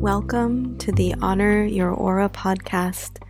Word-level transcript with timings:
Welcome 0.00 0.78
to 0.78 0.92
the 0.92 1.14
Honor 1.20 1.62
Your 1.62 1.90
Aura 1.90 2.30
podcast, 2.30 3.22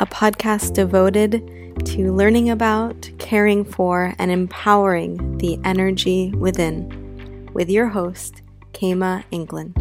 a 0.00 0.06
podcast 0.06 0.74
devoted 0.74 1.40
to 1.86 2.12
learning 2.12 2.50
about, 2.50 3.08
caring 3.18 3.64
for, 3.64 4.12
and 4.18 4.32
empowering 4.32 5.38
the 5.38 5.60
energy 5.62 6.32
within, 6.32 7.48
with 7.52 7.70
your 7.70 7.86
host, 7.86 8.42
Kema 8.72 9.22
England. 9.30 9.74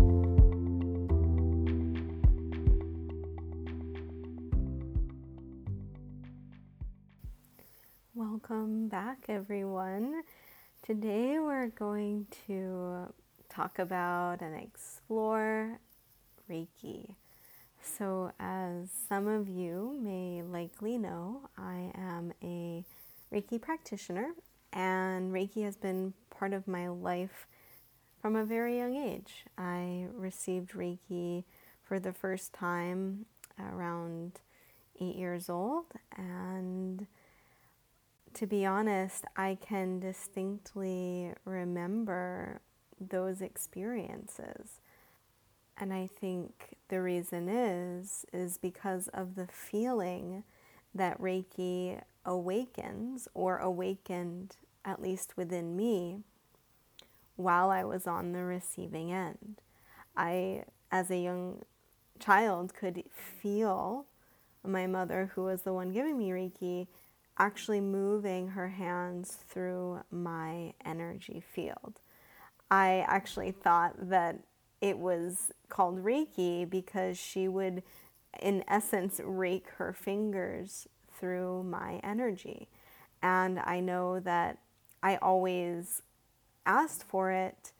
Welcome 8.14 8.88
back, 8.88 9.26
everyone. 9.30 10.22
Today 10.84 11.40
we're 11.40 11.70
going 11.70 12.28
to 12.46 13.12
talk 13.50 13.80
about 13.80 14.42
and 14.42 14.56
explore 14.56 15.80
Reiki. 16.50 17.16
So, 17.82 18.32
as 18.40 18.90
some 19.08 19.28
of 19.28 19.48
you 19.48 19.98
may 20.02 20.42
likely 20.42 20.98
know, 20.98 21.50
I 21.58 21.92
am 21.96 22.34
a 22.44 22.84
Reiki 23.32 23.62
practitioner, 23.62 24.32
and 24.74 25.32
Reiki 25.32 25.64
has 25.64 25.76
been 25.76 26.14
part 26.30 26.54
of 26.54 26.68
my 26.68 26.88
life 26.88 27.48
from 28.22 28.36
a 28.36 28.44
very 28.44 28.78
young 28.78 28.96
age. 28.96 29.46
I 29.58 30.08
received 30.14 30.72
Reiki 30.72 31.44
for 31.84 32.00
the 32.00 32.14
first 32.14 32.54
time 32.54 33.26
around 33.60 34.40
eight 35.00 35.16
years 35.16 35.50
old, 35.50 35.86
and 36.18 37.06
to 38.34 38.48
be 38.48 38.66
honest, 38.66 39.26
I 39.38 39.58
can 39.62 40.00
distinctly 40.00 41.34
remember 41.46 42.62
those 43.00 43.42
experiences. 43.42 44.82
And 45.78 45.94
I 45.94 46.08
think 46.08 46.78
the 46.88 47.02
reason 47.02 47.50
is 47.50 48.26
is 48.32 48.58
because 48.58 49.08
of 49.10 49.36
the 49.36 49.48
feeling 49.48 50.44
that 50.94 51.20
Reiki 51.20 52.02
awakens 52.26 53.28
or 53.34 53.58
awakened 53.58 54.56
at 54.86 55.02
least 55.02 55.36
within 55.36 55.76
me 55.76 56.20
while 57.36 57.70
I 57.70 57.84
was 57.84 58.08
on 58.08 58.32
the 58.32 58.44
receiving 58.44 59.12
end. 59.12 59.62
I 60.16 60.64
as 60.92 61.12
a 61.12 61.18
young 61.18 61.64
child 62.20 62.74
could 62.74 63.04
feel 63.12 64.06
my 64.64 64.88
mother 64.88 65.32
who 65.36 65.44
was 65.44 65.64
the 65.64 65.74
one 65.74 65.92
giving 65.92 66.18
me 66.18 66.30
Reiki 66.30 66.88
actually 67.38 67.82
moving 67.82 68.50
her 68.50 68.70
hands 68.70 69.38
through 69.50 70.00
my 70.10 70.74
energy 70.86 71.44
field. 71.54 72.00
I 72.72 73.04
actually 73.08 73.52
thought 73.52 74.10
that 74.10 74.40
it 74.86 75.00
was 75.00 75.52
called 75.68 76.04
Reiki 76.04 76.70
because 76.70 77.18
she 77.18 77.48
would, 77.48 77.82
in 78.40 78.64
essence, 78.68 79.20
rake 79.24 79.68
her 79.78 79.92
fingers 79.92 80.88
through 81.20 81.64
my 81.64 82.00
energy. 82.04 82.68
And 83.24 83.58
I 83.58 83.80
know 83.80 84.20
that 84.20 84.60
I 85.02 85.16
always 85.16 86.04
asked 86.68 87.02
for 87.02 87.32
it 87.32 87.72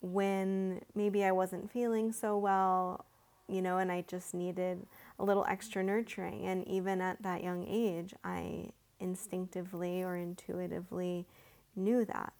when 0.00 0.82
maybe 0.94 1.24
I 1.24 1.32
wasn't 1.32 1.72
feeling 1.72 2.12
so 2.12 2.38
well, 2.38 3.04
you 3.48 3.60
know, 3.60 3.78
and 3.78 3.90
I 3.90 4.04
just 4.06 4.32
needed 4.32 4.86
a 5.18 5.24
little 5.24 5.44
extra 5.48 5.82
nurturing. 5.82 6.46
And 6.46 6.64
even 6.68 7.00
at 7.00 7.20
that 7.24 7.42
young 7.42 7.66
age, 7.68 8.14
I 8.22 8.68
instinctively 9.00 10.04
or 10.04 10.14
intuitively 10.14 11.26
knew 11.74 12.04
that. 12.04 12.32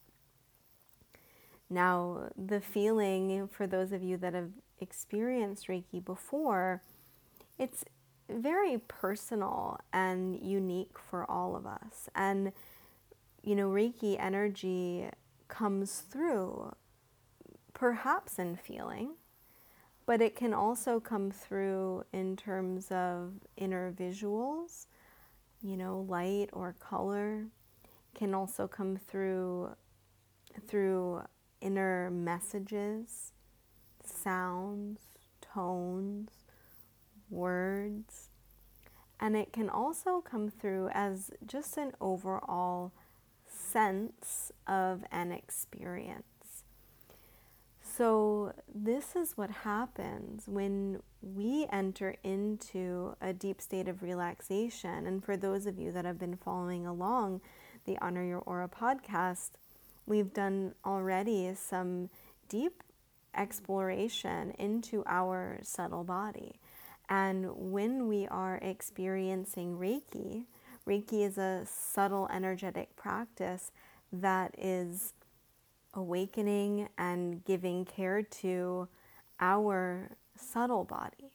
Now, 1.71 2.31
the 2.37 2.61
feeling 2.61 3.49
for 3.49 3.67
those 3.67 3.93
of 3.93 4.03
you 4.03 4.17
that 4.19 4.35
have 4.35 4.51
experienced 4.81 5.69
Reiki 5.69 6.05
before, 6.05 6.83
it's 7.59 7.85
very 8.29 8.79
personal 8.79 9.79
and 9.93 10.39
unique 10.41 10.99
for 10.99 11.29
all 11.31 11.57
of 11.57 11.67
us. 11.67 12.09
And, 12.15 12.53
you 13.43 13.55
know, 13.55 13.69
Reiki 13.69 14.17
energy 14.19 15.09
comes 15.49 16.01
through 16.01 16.75
perhaps 17.73 18.39
in 18.39 18.57
feeling, 18.57 19.11
but 20.07 20.21
it 20.21 20.37
can 20.37 20.55
also 20.55 21.01
come 21.01 21.31
through 21.31 22.05
in 22.13 22.37
terms 22.37 22.91
of 22.91 23.33
inner 23.57 23.93
visuals, 23.93 24.87
you 25.63 25.77
know, 25.77 26.07
light 26.09 26.49
or 26.53 26.75
color, 26.79 27.47
can 28.15 28.33
also 28.35 28.69
come 28.69 28.97
through 28.97 29.71
through 30.69 31.21
inner 31.65 32.11
messages, 32.11 33.33
sounds, 34.05 35.01
tones, 35.41 36.31
words. 37.31 38.29
And 39.19 39.37
it 39.37 39.53
can 39.53 39.69
also 39.69 40.21
come 40.21 40.51
through 40.51 40.91
as 40.93 41.31
just 41.47 41.77
an 41.77 41.93
overall 42.01 42.93
sense 43.47 44.53
of 44.67 45.05
an 45.11 45.33
experience. 45.33 46.25
So, 47.81 48.53
this 48.75 49.15
is 49.15 49.37
what 49.37 49.51
happens 49.51 50.49
when 50.49 51.01
we 51.23 51.67
enter 51.71 52.17
into 52.25 53.15
a 53.21 53.33
deep 53.33 53.61
state 53.61 53.87
of 53.87 54.03
relaxation. 54.03 55.07
And 55.07 55.25
for 55.25 55.37
those 55.37 55.67
of 55.67 55.79
you 55.79 55.93
that 55.93 56.05
have 56.05 56.19
been 56.19 56.37
following 56.37 56.87
along 56.87 57.41
the 57.85 57.97
Honor 58.01 58.25
Your 58.25 58.41
Aura 58.41 58.69
podcast, 58.69 59.51
we've 60.07 60.33
done 60.33 60.75
already 60.85 61.55
some 61.55 62.11
deep 62.49 62.83
exploration 63.37 64.53
into 64.59 65.03
our 65.07 65.59
subtle 65.63 66.05
body. 66.05 66.61
And 67.09 67.51
when 67.73 68.09
we 68.09 68.27
are 68.29 68.59
experiencing 68.63 69.77
Reiki, 69.77 70.45
Reiki 70.87 71.27
is 71.27 71.39
a 71.39 71.67
subtle 71.67 72.29
energetic 72.33 72.97
practice 72.97 73.73
that 74.13 74.55
is 74.59 75.13
awakening 75.93 76.89
and 76.97 77.45
giving 77.45 77.85
care 77.85 78.23
to 78.23 78.89
our 79.41 80.17
subtle 80.37 80.85
body. 80.85 81.33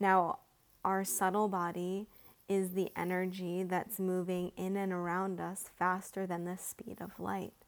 Now, 0.00 0.40
our 0.84 1.04
subtle 1.04 1.48
body 1.48 2.06
is 2.48 2.70
the 2.70 2.90
energy 2.96 3.62
that's 3.64 3.98
moving 3.98 4.52
in 4.56 4.76
and 4.76 4.92
around 4.92 5.40
us 5.40 5.70
faster 5.76 6.26
than 6.26 6.44
the 6.44 6.56
speed 6.56 6.98
of 7.00 7.18
light 7.18 7.65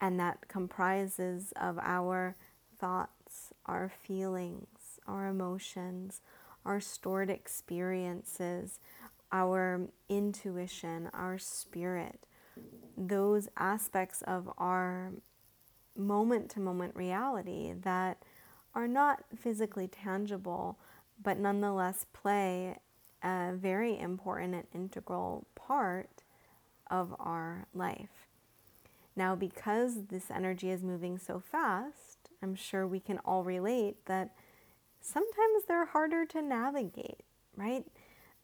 and 0.00 0.18
that 0.18 0.48
comprises 0.48 1.52
of 1.60 1.78
our 1.78 2.36
thoughts, 2.78 3.52
our 3.66 3.90
feelings, 4.02 5.00
our 5.06 5.28
emotions, 5.28 6.20
our 6.64 6.80
stored 6.80 7.30
experiences, 7.30 8.80
our 9.32 9.82
intuition, 10.08 11.10
our 11.12 11.38
spirit, 11.38 12.26
those 12.96 13.48
aspects 13.56 14.22
of 14.22 14.50
our 14.58 15.12
moment 15.96 16.50
to 16.50 16.60
moment 16.60 16.94
reality 16.96 17.72
that 17.82 18.22
are 18.74 18.88
not 18.88 19.24
physically 19.36 19.88
tangible, 19.88 20.78
but 21.22 21.38
nonetheless 21.38 22.06
play 22.12 22.76
a 23.22 23.52
very 23.54 23.98
important 23.98 24.54
and 24.54 24.66
integral 24.74 25.46
part 25.54 26.22
of 26.90 27.14
our 27.18 27.66
life. 27.74 28.29
Now, 29.20 29.34
because 29.34 30.06
this 30.06 30.30
energy 30.30 30.70
is 30.70 30.82
moving 30.82 31.18
so 31.18 31.40
fast, 31.40 32.30
I'm 32.42 32.54
sure 32.54 32.86
we 32.86 33.00
can 33.00 33.18
all 33.18 33.44
relate 33.44 34.06
that 34.06 34.30
sometimes 34.98 35.64
they're 35.68 35.84
harder 35.84 36.24
to 36.24 36.40
navigate, 36.40 37.20
right? 37.54 37.84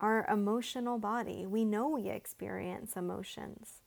Our 0.02 0.26
emotional 0.26 0.98
body, 0.98 1.46
we 1.46 1.64
know 1.64 1.88
we 1.88 2.10
experience 2.10 2.94
emotions. 2.94 3.80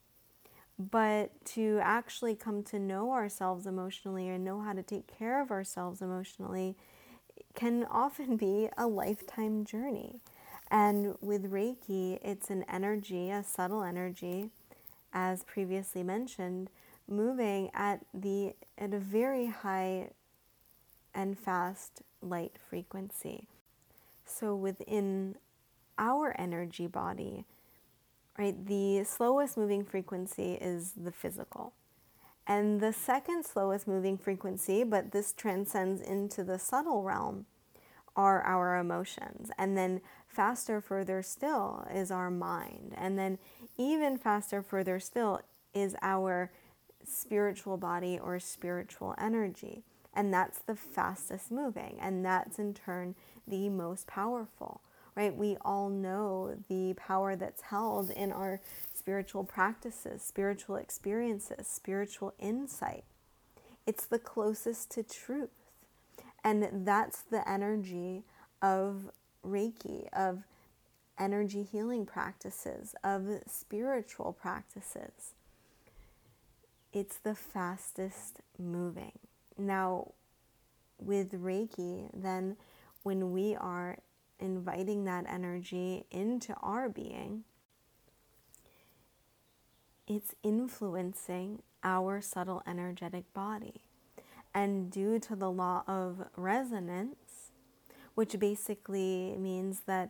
But 0.80 1.46
to 1.54 1.80
actually 1.84 2.34
come 2.34 2.64
to 2.64 2.80
know 2.80 3.12
ourselves 3.12 3.68
emotionally 3.68 4.28
and 4.28 4.44
know 4.44 4.60
how 4.62 4.74
to 4.74 4.82
take 4.82 5.06
care 5.06 5.44
of 5.44 5.52
ourselves 5.52 6.02
emotionally 6.02 6.76
can 7.54 7.86
often 7.86 8.36
be 8.36 8.68
a 8.80 8.88
lifetime 8.88 9.64
journey. 9.64 10.22
And 10.72 11.18
with 11.22 11.52
Reiki, 11.52 12.18
it's 12.24 12.50
an 12.50 12.66
energy, 12.68 13.30
a 13.30 13.44
subtle 13.44 13.84
energy 13.84 14.50
as 15.14 15.44
previously 15.44 16.04
mentioned, 16.04 16.70
moving 17.08 17.70
at 17.74 18.06
the 18.14 18.54
at 18.78 18.94
a 18.94 19.00
very 19.00 19.48
high 19.48 20.12
and 21.14 21.38
fast 21.38 22.02
light 22.22 22.58
frequency. 22.70 23.48
So 24.26 24.56
within 24.56 25.36
our 25.98 26.36
energy 26.40 26.88
body, 26.88 27.46
right, 28.38 28.66
the 28.66 29.04
slowest 29.04 29.58
moving 29.58 29.84
frequency 29.84 30.54
is 30.54 30.94
the 30.94 31.12
physical. 31.12 31.74
And 32.46 32.80
the 32.80 32.94
second 32.94 33.46
slowest 33.46 33.88
moving 33.88 34.18
frequency, 34.18 34.84
but 34.84 35.12
this 35.12 35.34
transcends 35.34 36.02
into 36.02 36.44
the 36.44 36.58
subtle 36.58 37.04
realm, 37.04 37.46
are 38.20 38.42
our 38.42 38.78
emotions. 38.78 39.50
And 39.58 39.78
then 39.78 40.02
faster, 40.28 40.82
further 40.82 41.24
still 41.24 41.88
is 41.90 42.12
our 42.12 42.30
mind. 42.30 42.94
And 42.98 43.18
then 43.18 43.40
even 43.78 44.18
faster, 44.18 44.62
further 44.62 45.00
still 45.00 45.40
is 45.74 45.96
our 46.02 46.52
spiritual 47.06 47.78
body 47.78 48.20
or 48.22 48.38
spiritual 48.42 49.16
energy. 49.18 49.84
And 50.14 50.34
that's 50.34 50.60
the 50.60 50.76
fastest 50.76 51.50
moving. 51.50 51.98
And 52.02 52.26
that's 52.26 52.60
in 52.60 52.74
turn 52.74 53.16
the 53.48 53.70
most 53.70 54.06
powerful, 54.06 54.82
right? 55.16 55.34
We 55.34 55.56
all 55.62 55.88
know 55.88 56.58
the 56.68 56.96
power 56.96 57.38
that's 57.38 57.62
held 57.62 58.10
in 58.10 58.34
our 58.34 58.60
spiritual 58.94 59.46
practices, 59.46 60.22
spiritual 60.22 60.76
experiences, 60.76 61.68
spiritual 61.68 62.34
insight. 62.38 63.06
It's 63.88 64.06
the 64.06 64.20
closest 64.20 64.92
to 64.92 65.04
truth. 65.04 65.52
And 66.44 66.86
that's 66.86 67.22
the 67.22 67.48
energy 67.48 68.24
of 68.62 69.12
Reiki, 69.46 70.08
of 70.14 70.44
energy 71.18 71.64
healing 71.64 72.06
practices, 72.06 72.96
of 73.04 73.28
spiritual 73.48 74.34
practices. 74.34 75.34
It's 76.92 77.18
the 77.18 77.36
fastest 77.36 78.40
moving. 78.58 79.20
Now, 79.58 80.14
with 80.98 81.34
Reiki, 81.34 82.10
then 82.14 82.58
when 83.04 83.32
we 83.32 83.56
are 83.56 83.98
inviting 84.40 85.04
that 85.06 85.26
energy 85.28 86.06
into 86.10 86.54
our 86.62 86.90
being, 86.90 87.44
it's 90.08 90.34
influencing 90.42 91.62
our 91.84 92.22
subtle 92.22 92.64
energetic 92.66 93.32
body. 93.34 93.82
And 94.54 94.92
due 94.92 95.20
to 95.20 95.36
the 95.36 95.52
law 95.52 95.84
of 95.88 96.28
resonance, 96.36 97.52
which 98.16 98.38
basically 98.40 99.36
means 99.38 99.82
that 99.86 100.10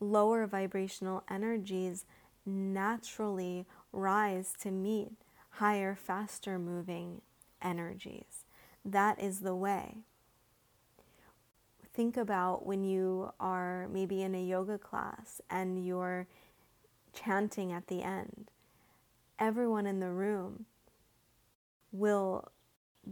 lower 0.00 0.46
vibrational 0.46 1.24
energies 1.30 2.04
naturally 2.44 3.66
rise 3.92 4.52
to 4.60 4.70
meet 4.70 5.12
higher, 5.50 5.94
faster 5.94 6.58
moving 6.58 7.20
energies. 7.62 8.44
That 8.84 9.20
is 9.20 9.40
the 9.40 9.54
way. 9.54 9.98
Think 11.92 12.16
about 12.16 12.64
when 12.64 12.84
you 12.84 13.32
are 13.40 13.88
maybe 13.88 14.22
in 14.22 14.34
a 14.34 14.44
yoga 14.44 14.78
class 14.78 15.40
and 15.50 15.84
you're 15.84 16.26
chanting 17.12 17.72
at 17.72 17.88
the 17.88 18.02
end. 18.02 18.50
Everyone 19.38 19.86
in 19.86 19.98
the 20.00 20.10
room 20.10 20.66
will 21.90 22.52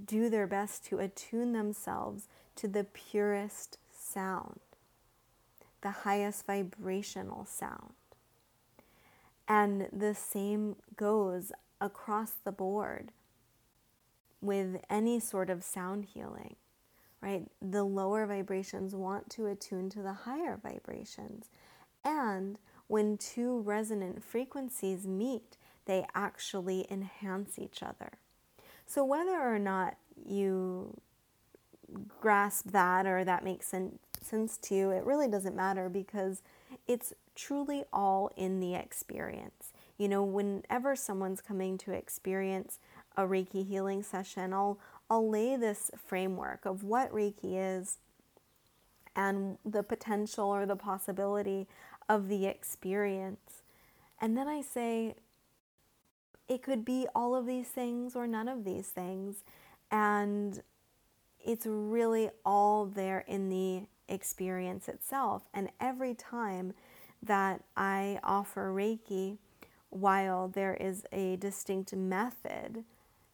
do 0.04 0.28
their 0.28 0.46
best 0.46 0.84
to 0.86 0.98
attune 0.98 1.52
themselves 1.52 2.28
to 2.56 2.68
the 2.68 2.84
purest 2.84 3.78
sound, 3.92 4.60
the 5.82 5.90
highest 5.90 6.46
vibrational 6.46 7.46
sound. 7.46 7.94
And 9.48 9.88
the 9.92 10.14
same 10.14 10.76
goes 10.96 11.52
across 11.80 12.32
the 12.44 12.52
board 12.52 13.12
with 14.40 14.80
any 14.90 15.20
sort 15.20 15.50
of 15.50 15.62
sound 15.62 16.06
healing, 16.06 16.56
right? 17.20 17.46
The 17.62 17.84
lower 17.84 18.26
vibrations 18.26 18.94
want 18.94 19.30
to 19.30 19.46
attune 19.46 19.90
to 19.90 20.02
the 20.02 20.12
higher 20.12 20.58
vibrations. 20.62 21.46
And 22.04 22.58
when 22.88 23.18
two 23.18 23.60
resonant 23.60 24.22
frequencies 24.22 25.06
meet, 25.06 25.56
they 25.86 26.06
actually 26.14 26.86
enhance 26.90 27.58
each 27.58 27.82
other. 27.82 28.12
So, 28.86 29.04
whether 29.04 29.32
or 29.32 29.58
not 29.58 29.96
you 30.24 30.96
grasp 32.20 32.70
that 32.70 33.06
or 33.06 33.24
that 33.24 33.44
makes 33.44 33.66
sense 33.66 34.56
to 34.58 34.74
you, 34.74 34.90
it 34.90 35.04
really 35.04 35.28
doesn't 35.28 35.56
matter 35.56 35.88
because 35.88 36.42
it's 36.86 37.12
truly 37.34 37.84
all 37.92 38.30
in 38.36 38.60
the 38.60 38.74
experience. 38.74 39.72
You 39.98 40.08
know, 40.08 40.22
whenever 40.22 40.94
someone's 40.94 41.40
coming 41.40 41.78
to 41.78 41.92
experience 41.92 42.78
a 43.16 43.22
Reiki 43.22 43.66
healing 43.66 44.02
session, 44.02 44.52
I'll 44.52 44.78
I'll 45.08 45.28
lay 45.28 45.56
this 45.56 45.90
framework 45.96 46.64
of 46.66 46.82
what 46.82 47.12
Reiki 47.12 47.54
is 47.78 47.98
and 49.14 49.56
the 49.64 49.82
potential 49.82 50.46
or 50.46 50.66
the 50.66 50.76
possibility 50.76 51.68
of 52.08 52.28
the 52.28 52.46
experience. 52.46 53.62
And 54.20 54.36
then 54.36 54.48
I 54.48 54.62
say 54.62 55.14
it 56.48 56.62
could 56.62 56.84
be 56.84 57.06
all 57.14 57.34
of 57.34 57.46
these 57.46 57.68
things 57.68 58.14
or 58.14 58.26
none 58.26 58.48
of 58.48 58.64
these 58.64 58.88
things. 58.88 59.44
And 59.90 60.62
it's 61.44 61.66
really 61.66 62.30
all 62.44 62.86
there 62.86 63.24
in 63.26 63.48
the 63.48 63.86
experience 64.08 64.88
itself. 64.88 65.48
And 65.54 65.70
every 65.80 66.14
time 66.14 66.74
that 67.22 67.62
I 67.76 68.20
offer 68.22 68.72
Reiki, 68.72 69.38
while 69.90 70.48
there 70.48 70.74
is 70.74 71.04
a 71.12 71.36
distinct 71.36 71.94
method 71.94 72.84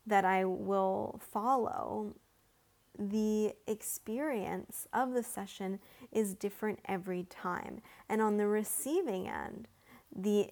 that 0.06 0.24
I 0.24 0.44
will 0.44 1.20
follow, 1.32 2.14
the 2.98 3.54
experience 3.66 4.86
of 4.92 5.12
the 5.12 5.22
session 5.22 5.78
is 6.10 6.34
different 6.34 6.80
every 6.86 7.24
time. 7.24 7.80
And 8.08 8.20
on 8.20 8.36
the 8.36 8.46
receiving 8.46 9.28
end, 9.28 9.68
the 10.14 10.50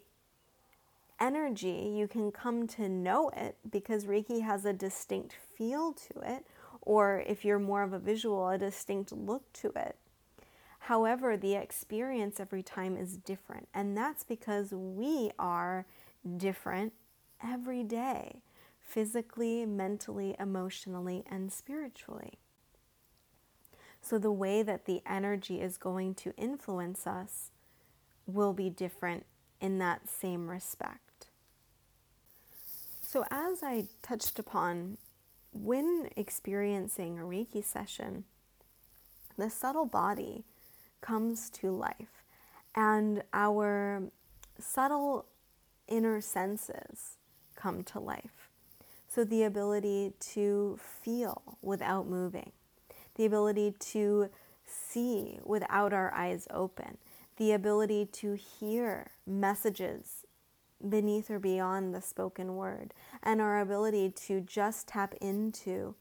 energy, 1.21 1.93
you 1.95 2.09
can 2.09 2.33
come 2.33 2.67
to 2.69 2.89
know 2.89 3.31
it 3.37 3.57
because 3.71 4.07
Reiki 4.07 4.43
has 4.43 4.65
a 4.65 4.73
distinct 4.73 5.35
feel 5.57 5.93
to 5.93 6.21
it, 6.21 6.47
or 6.83 7.23
if 7.27 7.45
you're 7.45 7.59
more 7.59 7.83
of 7.83 7.93
a 7.93 7.99
visual, 7.99 8.49
a 8.49 8.59
distinct 8.59 9.13
look 9.13 9.53
to 9.55 9.73
it. 9.77 9.97
However, 10.81 11.37
the 11.37 11.55
experience 11.55 12.41
every 12.41 12.63
time 12.63 12.97
is 12.97 13.17
different, 13.17 13.69
and 13.75 13.97
that's 13.97 14.25
because 14.25 14.73
we 14.73 15.31
are 15.39 15.87
different 16.37 16.95
every 17.43 17.83
day 17.85 18.43
physically, 18.81 19.65
mentally, 19.67 20.35
emotionally, 20.39 21.23
and 21.31 21.53
spiritually. 21.53 22.39
So, 24.03 24.19
the 24.19 24.33
way 24.33 24.63
that 24.63 24.87
the 24.87 25.03
energy 25.07 25.61
is 25.61 25.77
going 25.77 26.15
to 26.17 26.35
influence 26.37 27.07
us 27.07 27.51
will 28.27 28.55
be 28.55 28.71
different 28.71 29.27
in 29.61 29.79
that 29.79 30.09
same 30.09 30.49
respect. 30.49 31.10
So, 33.13 33.25
as 33.29 33.65
I 33.65 33.89
touched 34.03 34.39
upon, 34.39 34.97
when 35.53 36.11
experiencing 36.15 37.19
a 37.19 37.23
Reiki 37.23 37.65
session, 37.65 38.23
the 39.37 39.51
subtle 39.51 39.85
body 39.85 40.45
comes 41.01 41.51
to 41.51 41.73
life, 41.73 42.23
and 42.73 43.25
our 43.33 44.05
subtle 44.61 45.27
inner 45.89 46.21
senses 46.21 47.17
come 47.57 47.83
to 47.83 47.99
life. 47.99 48.49
So, 49.09 49.25
the 49.25 49.43
ability 49.43 50.13
to 50.35 50.79
feel 50.79 51.59
without 51.63 52.07
moving, 52.07 52.53
the 53.17 53.27
ability 53.27 53.75
to 53.91 54.29
see 54.65 55.41
without 55.43 55.93
our 55.93 56.15
eyes 56.15 56.47
open, 56.49 56.99
the 57.39 57.51
ability 57.51 58.07
to 58.13 58.35
hear 58.35 59.11
messages 59.27 60.20
beneath 60.87 61.31
or 61.31 61.39
beyond 61.39 61.95
the 61.95 62.01
spoken 62.01 62.57
word, 62.57 62.95
and 63.23 63.41
our 63.41 63.61
ability 63.61 64.11
to 64.27 64.41
just 64.41 64.89
tap 64.89 65.15
into 65.21 65.95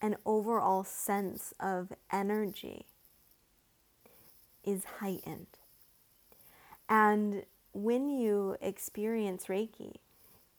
an 0.00 0.16
overall 0.24 0.84
sense 0.84 1.52
of 1.58 1.92
energy 2.12 2.86
is 4.64 4.84
heightened. 5.00 5.46
And 6.88 7.44
when 7.72 8.08
you 8.08 8.56
experience 8.60 9.46
Reiki, 9.46 9.96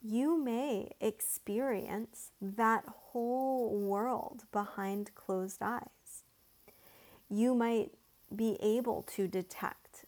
you 0.01 0.37
may 0.37 0.91
experience 1.01 2.31
that 2.41 2.85
whole 2.87 3.77
world 3.77 4.43
behind 4.51 5.13
closed 5.15 5.61
eyes. 5.61 6.23
You 7.29 7.53
might 7.53 7.91
be 8.33 8.57
able 8.61 9.03
to 9.15 9.27
detect 9.27 10.05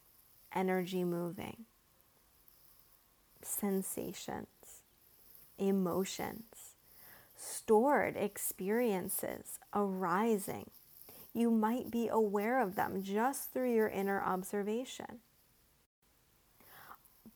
energy 0.54 1.04
moving, 1.04 1.66
sensations, 3.46 4.82
emotions, 5.58 6.76
stored 7.36 8.16
experiences 8.16 9.60
arising. 9.74 10.70
You 11.34 11.50
might 11.50 11.90
be 11.90 12.08
aware 12.08 12.62
of 12.62 12.76
them 12.76 13.04
just 13.04 13.54
through 13.54 13.74
your 13.74 13.88
inner 13.88 14.22
observation 14.22 15.20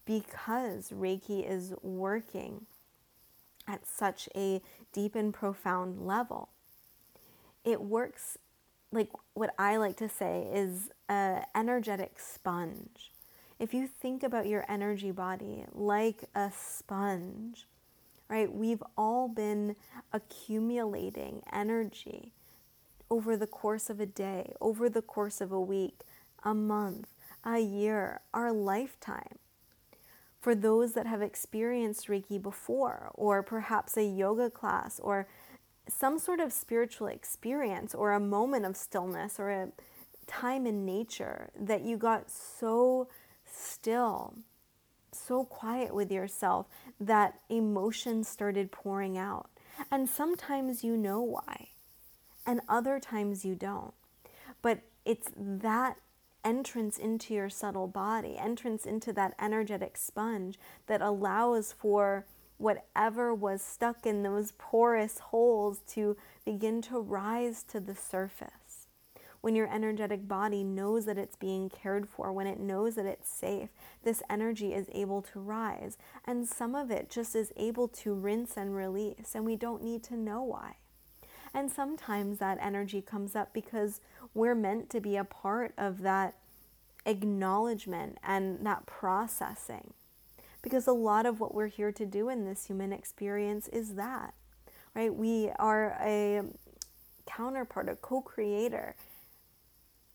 because 0.05 0.89
Reiki 0.89 1.49
is 1.49 1.73
working 1.81 2.65
at 3.67 3.87
such 3.87 4.29
a 4.35 4.61
deep 4.93 5.15
and 5.15 5.33
profound 5.33 6.05
level. 6.05 6.49
It 7.63 7.81
works 7.81 8.37
like 8.91 9.09
what 9.33 9.53
I 9.57 9.77
like 9.77 9.97
to 9.97 10.09
say 10.09 10.47
is 10.53 10.91
an 11.09 11.43
energetic 11.55 12.19
sponge. 12.19 13.11
If 13.57 13.73
you 13.73 13.87
think 13.87 14.21
about 14.23 14.47
your 14.47 14.65
energy 14.67 15.11
body 15.11 15.65
like 15.73 16.25
a 16.35 16.51
sponge, 16.55 17.67
right, 18.29 18.51
we've 18.51 18.83
all 18.97 19.29
been 19.29 19.75
accumulating 20.11 21.41
energy 21.53 22.33
over 23.09 23.37
the 23.37 23.47
course 23.47 23.89
of 23.89 23.99
a 23.99 24.05
day, 24.05 24.53
over 24.59 24.89
the 24.89 25.01
course 25.01 25.39
of 25.39 25.51
a 25.51 25.61
week, 25.61 26.01
a 26.43 26.53
month, 26.53 27.07
a 27.45 27.59
year, 27.59 28.19
our 28.33 28.51
lifetime. 28.51 29.39
For 30.41 30.53
those 30.53 30.93
that 30.93 31.07
have 31.07 31.21
experienced 31.21 32.07
Reiki 32.07 32.41
before, 32.41 33.09
or 33.13 33.41
perhaps 33.41 33.95
a 33.95 34.03
yoga 34.03 34.49
class, 34.49 34.99
or 34.99 35.27
some 35.87 36.19
sort 36.19 36.39
of 36.39 36.51
spiritual 36.51 37.07
experience 37.07 37.95
or 37.95 38.11
a 38.11 38.19
moment 38.19 38.65
of 38.65 38.75
stillness 38.75 39.39
or 39.39 39.49
a 39.49 39.69
time 40.27 40.65
in 40.65 40.85
nature 40.85 41.49
that 41.57 41.81
you 41.83 41.97
got 41.97 42.29
so 42.29 43.07
still, 43.55 44.35
so 45.11 45.43
quiet 45.43 45.93
with 45.93 46.11
yourself 46.11 46.67
that 46.99 47.39
emotions 47.49 48.27
started 48.27 48.71
pouring 48.71 49.17
out. 49.17 49.49
And 49.91 50.09
sometimes 50.09 50.83
you 50.83 50.97
know 50.97 51.21
why, 51.21 51.69
and 52.45 52.61
other 52.69 52.99
times 52.99 53.43
you 53.45 53.55
don't. 53.55 53.93
But 54.61 54.81
it's 55.03 55.31
that 55.35 55.97
entrance 56.43 56.97
into 56.97 57.33
your 57.33 57.49
subtle 57.49 57.87
body, 57.87 58.37
entrance 58.37 58.85
into 58.85 59.11
that 59.13 59.33
energetic 59.39 59.97
sponge 59.97 60.59
that 60.87 61.01
allows 61.01 61.73
for 61.73 62.25
whatever 62.57 63.33
was 63.33 63.61
stuck 63.61 64.05
in 64.05 64.23
those 64.23 64.53
porous 64.57 65.19
holes 65.19 65.79
to 65.87 66.15
begin 66.45 66.81
to 66.81 66.99
rise 66.99 67.63
to 67.63 67.79
the 67.79 67.95
surface. 67.95 68.64
When 69.45 69.55
your 69.55 69.71
energetic 69.71 70.27
body 70.27 70.63
knows 70.63 71.05
that 71.05 71.19
it's 71.19 71.35
being 71.35 71.69
cared 71.69 72.09
for, 72.09 72.33
when 72.33 72.47
it 72.47 72.59
knows 72.59 72.95
that 72.95 73.05
it's 73.05 73.29
safe, 73.29 73.69
this 74.03 74.23
energy 74.27 74.73
is 74.73 74.87
able 74.91 75.21
to 75.21 75.39
rise. 75.39 75.99
And 76.25 76.47
some 76.47 76.73
of 76.73 76.89
it 76.89 77.11
just 77.11 77.35
is 77.35 77.53
able 77.55 77.87
to 77.89 78.15
rinse 78.15 78.57
and 78.57 78.75
release, 78.75 79.35
and 79.35 79.45
we 79.45 79.55
don't 79.55 79.83
need 79.83 80.01
to 80.05 80.17
know 80.17 80.41
why. 80.41 80.77
And 81.53 81.71
sometimes 81.71 82.39
that 82.39 82.57
energy 82.59 83.03
comes 83.03 83.35
up 83.35 83.53
because 83.53 84.01
we're 84.33 84.55
meant 84.55 84.89
to 84.89 84.99
be 84.99 85.15
a 85.15 85.23
part 85.23 85.75
of 85.77 86.01
that 86.01 86.33
acknowledgement 87.05 88.17
and 88.23 88.65
that 88.65 88.87
processing 88.87 89.93
because 90.63 90.87
a 90.87 90.91
lot 90.91 91.27
of 91.27 91.39
what 91.39 91.53
we're 91.53 91.67
here 91.67 91.91
to 91.91 92.05
do 92.07 92.29
in 92.29 92.45
this 92.45 92.65
human 92.65 92.91
experience 92.91 93.67
is 93.67 93.93
that, 93.93 94.33
right? 94.95 95.13
We 95.13 95.51
are 95.59 95.95
a 96.01 96.41
counterpart, 97.27 97.89
a 97.89 97.95
co 97.95 98.21
creator 98.21 98.95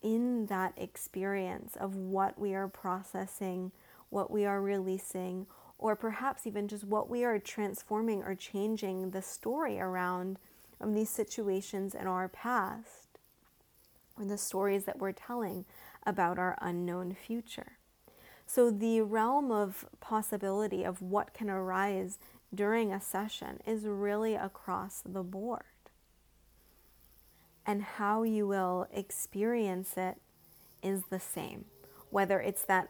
in 0.03 0.47
that 0.47 0.75
experience 0.77 1.77
of 1.77 1.95
what 1.97 2.39
we 2.39 2.55
are 2.55 2.69
processing, 2.69 3.73
what 4.09 4.31
we 4.31 4.45
are 4.45 4.61
releasing, 4.61 5.47
or 5.79 5.97
perhaps 5.97 6.47
even 6.47 6.69
just 6.69 6.85
what 6.85 7.09
we 7.09 7.25
are 7.25 7.39
transforming 7.39 8.23
or 8.23 8.35
changing 8.35 9.11
the 9.11 9.23
story 9.23 9.81
around 9.81 10.39
of 10.81 10.95
these 10.95 11.11
situations 11.11 11.95
in 11.95 12.07
our 12.07 12.29
past, 12.29 13.19
or 14.19 14.25
the 14.25 14.39
stories 14.39 14.85
that 14.85 14.99
we're 14.99 15.13
telling 15.13 15.65
about 16.07 16.39
our 16.39 16.57
unknown 16.61 17.15
future. 17.15 17.73
So, 18.47 18.71
the 18.71 19.03
realm 19.03 19.53
of 19.53 19.87
possibility 20.01 20.83
of 20.83 21.01
what 21.01 21.33
can 21.33 21.49
arise 21.49 22.19
during 22.53 22.93
a 22.93 23.01
session 23.01 23.61
is 23.65 23.85
really 23.85 24.35
across 24.35 25.03
the 25.07 25.23
board. 25.23 25.63
And 27.71 27.83
how 27.85 28.25
you 28.25 28.49
will 28.49 28.89
experience 28.93 29.97
it 29.97 30.17
is 30.83 31.05
the 31.09 31.21
same, 31.21 31.67
whether 32.11 32.41
it's 32.41 32.65
that 32.65 32.89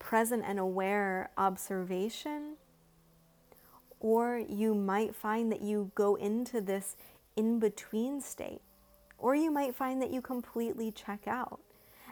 present 0.00 0.42
and 0.44 0.58
aware 0.58 1.30
observation, 1.38 2.56
or 4.00 4.42
you 4.48 4.74
might 4.74 5.14
find 5.14 5.52
that 5.52 5.60
you 5.60 5.92
go 5.94 6.16
into 6.16 6.60
this 6.60 6.96
in 7.36 7.60
between 7.60 8.20
state, 8.20 8.62
or 9.18 9.36
you 9.36 9.52
might 9.52 9.76
find 9.76 10.02
that 10.02 10.10
you 10.10 10.20
completely 10.20 10.90
check 10.90 11.28
out 11.28 11.60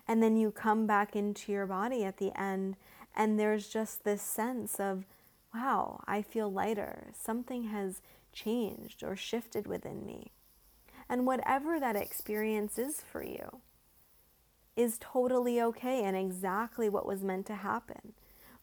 and 0.06 0.22
then 0.22 0.36
you 0.36 0.52
come 0.52 0.86
back 0.86 1.16
into 1.16 1.50
your 1.50 1.66
body 1.66 2.04
at 2.04 2.18
the 2.18 2.30
end, 2.40 2.76
and 3.16 3.36
there's 3.36 3.68
just 3.68 4.04
this 4.04 4.22
sense 4.22 4.78
of, 4.78 5.06
wow, 5.52 6.04
I 6.06 6.22
feel 6.22 6.52
lighter. 6.52 7.08
Something 7.20 7.64
has 7.64 8.00
changed 8.32 9.02
or 9.02 9.16
shifted 9.16 9.66
within 9.66 10.06
me. 10.06 10.30
And 11.10 11.26
whatever 11.26 11.80
that 11.80 11.96
experience 11.96 12.78
is 12.78 13.00
for 13.00 13.24
you 13.24 13.62
is 14.76 14.96
totally 15.00 15.60
okay 15.60 16.04
and 16.04 16.16
exactly 16.16 16.88
what 16.88 17.04
was 17.04 17.24
meant 17.24 17.46
to 17.46 17.56
happen. 17.56 18.12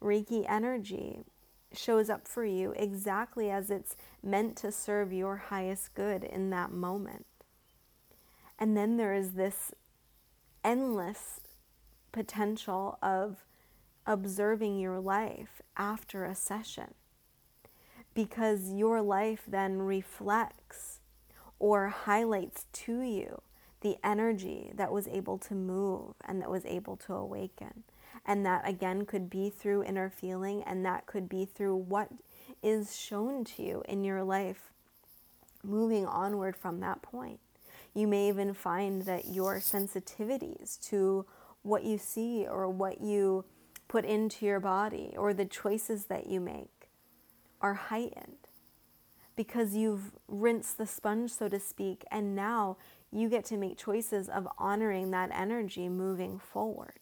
Reiki 0.02 0.46
energy 0.48 1.26
shows 1.74 2.10
up 2.10 2.26
for 2.26 2.46
you 2.46 2.74
exactly 2.78 3.52
as 3.52 3.70
it's 3.70 3.98
meant 4.24 4.56
to 4.56 4.72
serve 4.72 5.12
your 5.12 5.36
highest 5.36 5.94
good 5.94 6.24
in 6.24 6.50
that 6.52 6.72
moment. 6.72 7.26
And 8.58 8.78
then 8.78 8.96
there 8.96 9.14
is 9.14 9.32
this 9.32 9.74
endless 10.64 11.42
potential 12.14 12.98
of 13.02 13.44
observing 14.06 14.80
your 14.80 15.02
life 15.02 15.62
after 15.76 16.24
a 16.24 16.34
session 16.34 16.94
because 18.14 18.72
your 18.72 19.02
life 19.02 19.44
then 19.46 19.80
reflects 19.80 20.97
or 21.60 21.90
highlights 21.90 22.66
to 22.72 23.02
you 23.02 23.42
the 23.82 23.98
energy 24.04 24.72
that 24.76 24.92
was 24.92 25.08
able 25.08 25.38
to 25.38 25.54
move 25.54 26.14
and 26.26 26.42
that 26.42 26.50
was 26.50 26.66
able 26.66 26.98
to 26.98 27.14
awaken. 27.14 27.84
And 28.26 28.46
that 28.46 28.68
again 28.68 29.06
could 29.06 29.30
be 29.30 29.50
through 29.50 29.84
inner 29.84 30.10
feeling, 30.10 30.64
and 30.64 30.86
that 30.86 31.06
could 31.06 31.30
be 31.30 31.46
through 31.46 31.76
what 31.76 32.10
is 32.62 32.96
shown 32.96 33.46
to 33.46 33.64
you 33.64 33.84
in 33.88 34.04
your 34.04 34.24
life 34.24 34.72
moving 35.64 36.06
onward 36.06 36.56
from 36.56 36.80
that 36.80 37.02
point. 37.02 37.40
You 37.94 38.08
may 38.08 38.28
even 38.28 38.54
find 38.54 39.04
that 39.04 39.28
your 39.28 39.58
sensitivities 39.60 40.80
to 40.90 41.26
what 41.62 41.84
you 41.84 41.98
see 41.98 42.46
or 42.48 42.70
what 42.70 43.02
you 43.02 43.46
put 43.88 44.06
into 44.06 44.46
your 44.46 44.60
body 44.60 45.14
or 45.18 45.34
the 45.34 45.46
choices 45.46 46.06
that 46.06 46.28
you 46.28 46.40
make 46.40 46.90
are 47.62 47.74
heightened 47.74 48.47
because 49.38 49.76
you've 49.76 50.12
rinsed 50.28 50.78
the 50.78 50.86
sponge, 50.86 51.32
so 51.32 51.48
to 51.48 51.60
speak, 51.60 52.04
and 52.12 52.36
now 52.36 52.76
you 53.12 53.30
get 53.30 53.46
to 53.46 53.56
make 53.56 53.78
choices 53.78 54.28
of 54.28 54.48
honoring 54.58 55.12
that 55.12 55.30
energy 55.32 55.88
moving 55.88 56.40
forward. 56.40 57.00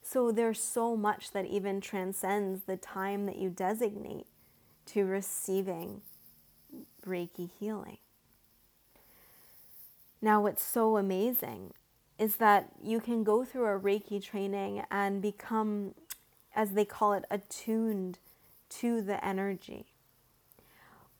So 0.00 0.32
there's 0.32 0.62
so 0.62 0.96
much 0.96 1.32
that 1.32 1.44
even 1.46 1.80
transcends 1.80 2.62
the 2.62 2.76
time 2.76 3.26
that 3.26 3.36
you 3.36 3.50
designate 3.50 4.26
to 4.86 5.04
receiving 5.04 6.02
Reiki 7.06 7.50
healing. 7.58 7.98
Now, 10.22 10.40
what's 10.40 10.62
so 10.62 10.96
amazing 10.96 11.72
is 12.18 12.36
that 12.36 12.68
you 12.82 13.00
can 13.00 13.24
go 13.24 13.44
through 13.44 13.66
a 13.66 13.80
Reiki 13.80 14.22
training 14.22 14.84
and 14.90 15.20
become, 15.20 15.94
as 16.54 16.72
they 16.72 16.84
call 16.84 17.12
it, 17.14 17.24
attuned 17.30 18.18
to 18.70 19.02
the 19.02 19.22
energy. 19.24 19.93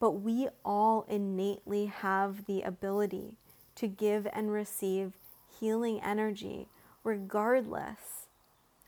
But 0.05 0.21
we 0.21 0.49
all 0.67 1.07
innately 1.09 1.87
have 1.87 2.45
the 2.45 2.61
ability 2.61 3.39
to 3.77 3.89
give 3.89 4.27
and 4.35 4.53
receive 4.53 5.15
healing 5.59 5.99
energy 6.03 6.69
regardless 7.03 8.27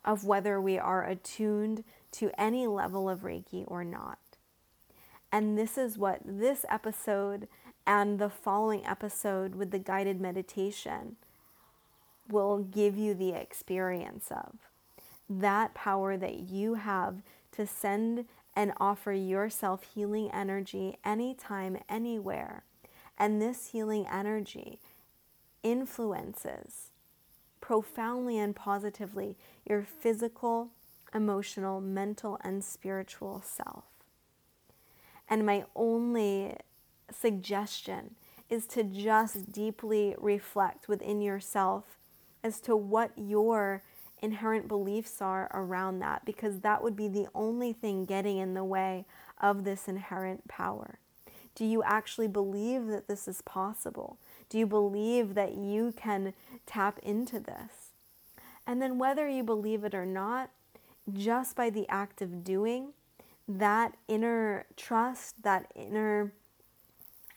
of 0.05 0.27
whether 0.27 0.61
we 0.61 0.79
are 0.79 1.07
attuned 1.07 1.85
to 2.13 2.39
any 2.39 2.67
level 2.67 3.09
of 3.09 3.21
Reiki 3.21 3.65
or 3.67 3.83
not. 3.83 4.19
And 5.33 5.57
this 5.57 5.79
is 5.79 5.97
what 5.97 6.21
this 6.23 6.67
episode 6.69 7.49
and 7.87 8.19
the 8.19 8.29
following 8.29 8.85
episode 8.85 9.55
with 9.55 9.71
the 9.71 9.79
guided 9.79 10.21
meditation 10.21 11.17
will 12.29 12.59
give 12.59 12.99
you 12.99 13.15
the 13.15 13.31
experience 13.31 14.31
of. 14.31 14.53
That 15.31 15.73
power 15.73 16.19
that 16.19 16.41
you 16.51 16.75
have 16.75 17.23
to 17.53 17.67
send 17.67 18.27
and 18.57 18.73
offer 18.81 19.13
yourself 19.13 19.83
healing 19.95 20.31
energy 20.33 20.97
anytime, 21.05 21.77
anywhere. 21.89 22.65
And 23.19 23.41
this 23.41 23.69
healing 23.69 24.07
energy 24.11 24.81
influences 25.63 26.91
profoundly 27.61 28.39
and 28.39 28.57
positively 28.57 29.37
your 29.69 29.83
physical, 29.83 30.71
emotional, 31.15 31.81
mental, 31.81 32.39
and 32.43 32.65
spiritual 32.65 33.43
self. 33.45 33.85
And 35.29 35.45
my 35.45 35.65
only 35.75 36.57
suggestion 37.11 38.15
is 38.49 38.67
to 38.67 38.85
just 38.85 39.51
deeply 39.51 40.15
reflect 40.19 40.89
within 40.89 41.21
yourself 41.21 41.99
as 42.43 42.61
to 42.61 42.77
what 42.77 43.11
your 43.17 43.83
inherent 44.23 44.69
beliefs 44.69 45.21
are 45.21 45.51
around 45.53 45.99
that, 46.01 46.25
because 46.25 46.61
that 46.61 46.83
would 46.83 46.97
be 46.97 47.09
the 47.09 47.29
only 47.35 47.73
thing 47.73 48.05
getting 48.05 48.39
in 48.39 48.55
the 48.55 48.65
way 48.65 49.05
of 49.41 49.65
this 49.65 49.89
inherent 49.89 50.49
power. 50.49 50.99
Do 51.55 51.65
you 51.65 51.83
actually 51.83 52.29
believe 52.29 52.87
that 52.87 53.09
this 53.09 53.27
is 53.27 53.41
possible? 53.43 54.19
Do 54.49 54.59
you 54.59 54.67
believe 54.67 55.35
that 55.35 55.55
you 55.55 55.93
can 55.97 56.35
tap 56.67 56.99
into 57.03 57.41
this? 57.41 57.93
And 58.67 58.83
then, 58.83 58.99
whether 58.99 59.29
you 59.29 59.43
believe 59.43 59.85
it 59.85 59.95
or 59.95 60.07
not, 60.07 60.51
just 61.13 61.57
by 61.57 61.71
the 61.71 61.89
act 61.89 62.21
of 62.21 62.43
doing, 62.43 62.93
that 63.49 63.97
inner 64.09 64.67
trust, 64.77 65.43
that 65.45 65.71
inner 65.75 66.33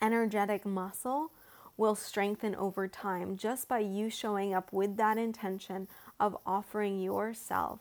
energetic 0.02 0.66
muscle 0.66 1.30
will 1.76 1.94
strengthen 1.94 2.54
over 2.56 2.88
time 2.88 3.36
just 3.36 3.68
by 3.68 3.78
you 3.78 4.10
showing 4.10 4.52
up 4.52 4.72
with 4.72 4.96
that 4.96 5.16
intention 5.16 5.88
of 6.20 6.36
offering 6.46 7.00
yourself 7.02 7.80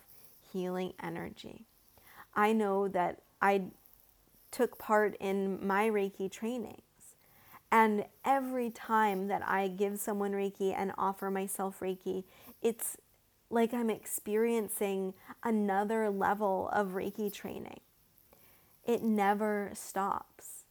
healing 0.53 0.93
energy. 1.03 1.65
I 2.35 2.53
know 2.53 2.87
that 2.89 3.21
I 3.41 3.63
took 4.51 4.79
part 4.79 5.15
in 5.19 5.65
my 5.65 5.89
Reiki 5.89 6.31
trainings 6.31 6.81
And 7.71 8.05
every 8.25 8.69
time 8.71 9.27
that 9.27 9.47
I 9.47 9.67
give 9.67 9.99
someone 9.99 10.31
Reiki 10.31 10.73
and 10.75 10.91
offer 10.97 11.29
myself 11.29 11.79
Reiki, 11.81 12.23
it's 12.61 12.97
like 13.49 13.73
I'm 13.73 13.89
experiencing 13.89 15.13
another 15.43 16.09
level 16.09 16.69
of 16.73 16.89
Reiki 16.89 17.31
training. 17.33 17.81
It 18.85 19.03
never 19.03 19.71
stops. 19.73 20.65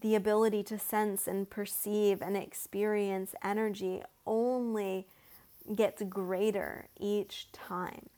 The 0.00 0.14
ability 0.14 0.62
to 0.64 0.78
sense 0.78 1.26
and 1.26 1.50
perceive 1.50 2.22
and 2.22 2.36
experience 2.36 3.34
energy 3.42 4.02
only 4.26 5.08
gets 5.74 6.02
greater 6.02 6.88
each 6.98 7.50
time, 7.52 8.08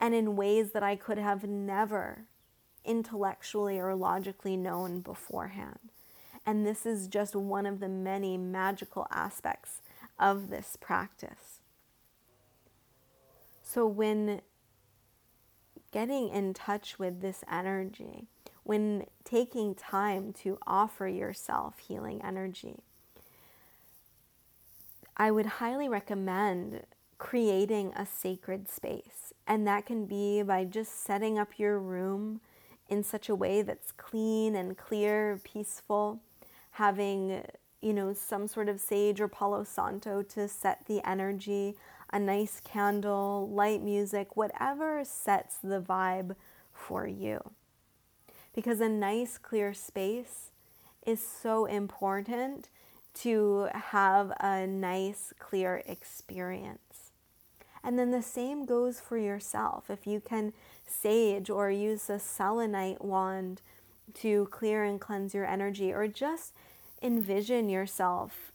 and 0.00 0.14
in 0.14 0.36
ways 0.36 0.72
that 0.72 0.82
I 0.82 0.96
could 0.96 1.18
have 1.18 1.44
never 1.44 2.24
intellectually 2.84 3.78
or 3.78 3.94
logically 3.94 4.56
known 4.56 5.00
beforehand. 5.00 5.90
And 6.46 6.66
this 6.66 6.86
is 6.86 7.06
just 7.06 7.36
one 7.36 7.66
of 7.66 7.80
the 7.80 7.88
many 7.88 8.36
magical 8.38 9.06
aspects 9.10 9.82
of 10.18 10.48
this 10.48 10.76
practice. 10.80 11.60
So, 13.62 13.86
when 13.86 14.40
getting 15.92 16.28
in 16.28 16.54
touch 16.54 16.98
with 16.98 17.20
this 17.20 17.44
energy, 17.50 18.26
when 18.64 19.06
taking 19.24 19.74
time 19.74 20.32
to 20.32 20.58
offer 20.66 21.06
yourself 21.06 21.78
healing 21.78 22.20
energy, 22.22 22.84
I 25.20 25.30
would 25.30 25.44
highly 25.44 25.86
recommend 25.86 26.86
creating 27.18 27.92
a 27.94 28.06
sacred 28.06 28.70
space. 28.70 29.34
And 29.46 29.66
that 29.66 29.84
can 29.84 30.06
be 30.06 30.42
by 30.42 30.64
just 30.64 31.04
setting 31.04 31.38
up 31.38 31.58
your 31.58 31.78
room 31.78 32.40
in 32.88 33.04
such 33.04 33.28
a 33.28 33.34
way 33.34 33.60
that's 33.60 33.92
clean 33.92 34.56
and 34.56 34.78
clear, 34.78 35.38
peaceful, 35.44 36.22
having, 36.70 37.44
you 37.82 37.92
know, 37.92 38.14
some 38.14 38.48
sort 38.48 38.70
of 38.70 38.80
sage 38.80 39.20
or 39.20 39.28
Palo 39.28 39.62
Santo 39.62 40.22
to 40.22 40.48
set 40.48 40.86
the 40.86 41.06
energy, 41.06 41.76
a 42.10 42.18
nice 42.18 42.58
candle, 42.64 43.46
light 43.52 43.82
music, 43.82 44.38
whatever 44.38 45.04
sets 45.04 45.58
the 45.62 45.82
vibe 45.82 46.34
for 46.72 47.06
you. 47.06 47.42
Because 48.54 48.80
a 48.80 48.88
nice, 48.88 49.36
clear 49.36 49.74
space 49.74 50.50
is 51.04 51.20
so 51.22 51.66
important 51.66 52.70
to 53.14 53.68
have 53.72 54.32
a 54.40 54.66
nice, 54.66 55.32
clear 55.38 55.82
experience. 55.86 57.10
And 57.82 57.98
then 57.98 58.10
the 58.10 58.22
same 58.22 58.66
goes 58.66 59.00
for 59.00 59.16
yourself. 59.16 59.90
If 59.90 60.06
you 60.06 60.20
can 60.20 60.52
sage 60.86 61.48
or 61.48 61.70
use 61.70 62.10
a 62.10 62.18
selenite 62.18 63.04
wand 63.04 63.62
to 64.14 64.46
clear 64.50 64.84
and 64.84 65.00
cleanse 65.00 65.34
your 65.34 65.46
energy, 65.46 65.92
or 65.92 66.06
just 66.08 66.52
envision 67.00 67.68
yourself 67.68 68.52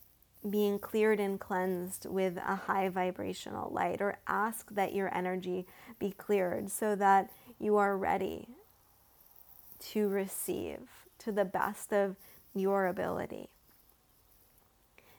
being 0.47 0.77
cleared 0.77 1.19
and 1.19 1.39
cleansed 1.39 2.05
with 2.05 2.37
a 2.37 2.55
high 2.55 2.89
vibrational 2.89 3.71
light, 3.71 4.01
or 4.01 4.19
ask 4.27 4.69
that 4.75 4.93
your 4.93 5.15
energy 5.15 5.65
be 5.97 6.11
cleared 6.11 6.69
so 6.69 6.95
that 6.95 7.31
you 7.59 7.77
are 7.77 7.97
ready 7.97 8.49
to 9.79 10.07
receive 10.07 10.79
to 11.17 11.31
the 11.31 11.45
best 11.45 11.91
of 11.91 12.15
your 12.53 12.85
ability. 12.85 13.49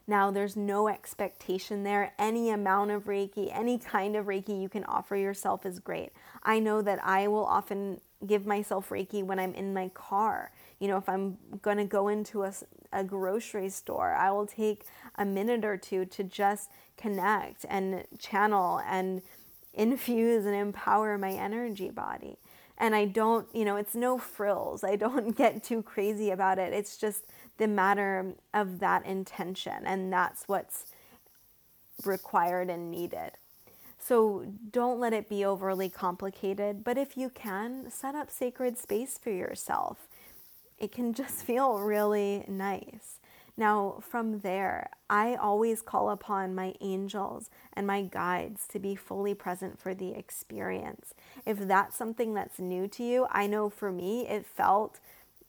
Now, 0.06 0.30
there's 0.30 0.56
no 0.56 0.88
expectation 0.88 1.82
there. 1.82 2.12
Any 2.18 2.50
amount 2.50 2.92
of 2.92 3.04
Reiki, 3.04 3.50
any 3.52 3.78
kind 3.78 4.14
of 4.14 4.26
Reiki 4.26 4.60
you 4.60 4.68
can 4.68 4.84
offer 4.84 5.16
yourself 5.16 5.66
is 5.66 5.80
great. 5.80 6.10
I 6.44 6.60
know 6.60 6.80
that 6.82 7.04
I 7.04 7.26
will 7.26 7.44
often 7.44 8.00
give 8.24 8.46
myself 8.46 8.90
Reiki 8.90 9.24
when 9.24 9.38
I'm 9.38 9.52
in 9.54 9.74
my 9.74 9.88
car. 9.88 10.52
You 10.78 10.88
know, 10.88 10.96
if 10.96 11.08
I'm 11.08 11.38
going 11.60 11.78
to 11.78 11.84
go 11.84 12.08
into 12.08 12.44
a, 12.44 12.52
a 12.92 13.02
grocery 13.02 13.68
store, 13.68 14.14
I 14.14 14.30
will 14.30 14.46
take 14.46 14.84
a 15.16 15.24
minute 15.24 15.64
or 15.64 15.76
two 15.76 16.04
to 16.06 16.22
just 16.22 16.70
connect 16.96 17.66
and 17.68 18.04
channel 18.18 18.80
and 18.86 19.22
infuse 19.74 20.46
and 20.46 20.54
empower 20.54 21.18
my 21.18 21.32
energy 21.32 21.90
body. 21.90 22.38
And 22.78 22.94
I 22.94 23.06
don't, 23.06 23.48
you 23.54 23.64
know, 23.64 23.76
it's 23.76 23.94
no 23.94 24.18
frills. 24.18 24.84
I 24.84 24.96
don't 24.96 25.36
get 25.36 25.64
too 25.64 25.82
crazy 25.82 26.30
about 26.30 26.58
it. 26.58 26.72
It's 26.72 26.96
just 26.96 27.24
the 27.58 27.68
matter 27.68 28.34
of 28.52 28.80
that 28.80 29.06
intention, 29.06 29.84
and 29.84 30.12
that's 30.12 30.44
what's 30.46 30.86
required 32.04 32.70
and 32.70 32.90
needed. 32.90 33.32
So 33.98 34.46
don't 34.70 35.00
let 35.00 35.12
it 35.12 35.28
be 35.28 35.44
overly 35.44 35.88
complicated, 35.88 36.84
but 36.84 36.98
if 36.98 37.16
you 37.16 37.30
can, 37.30 37.90
set 37.90 38.14
up 38.14 38.30
sacred 38.30 38.78
space 38.78 39.18
for 39.18 39.30
yourself. 39.30 40.06
It 40.78 40.92
can 40.92 41.12
just 41.14 41.44
feel 41.44 41.80
really 41.80 42.44
nice. 42.46 43.18
Now, 43.56 44.00
from 44.06 44.40
there, 44.40 44.90
I 45.08 45.34
always 45.34 45.80
call 45.80 46.10
upon 46.10 46.54
my 46.54 46.74
angels 46.82 47.48
and 47.72 47.86
my 47.86 48.02
guides 48.02 48.68
to 48.68 48.78
be 48.78 48.94
fully 48.94 49.32
present 49.32 49.78
for 49.78 49.94
the 49.94 50.10
experience. 50.10 51.14
If 51.46 51.58
that's 51.60 51.96
something 51.96 52.34
that's 52.34 52.58
new 52.58 52.86
to 52.88 53.02
you, 53.02 53.26
I 53.30 53.46
know 53.46 53.70
for 53.70 53.90
me, 53.90 54.28
it 54.28 54.44
felt 54.44 55.00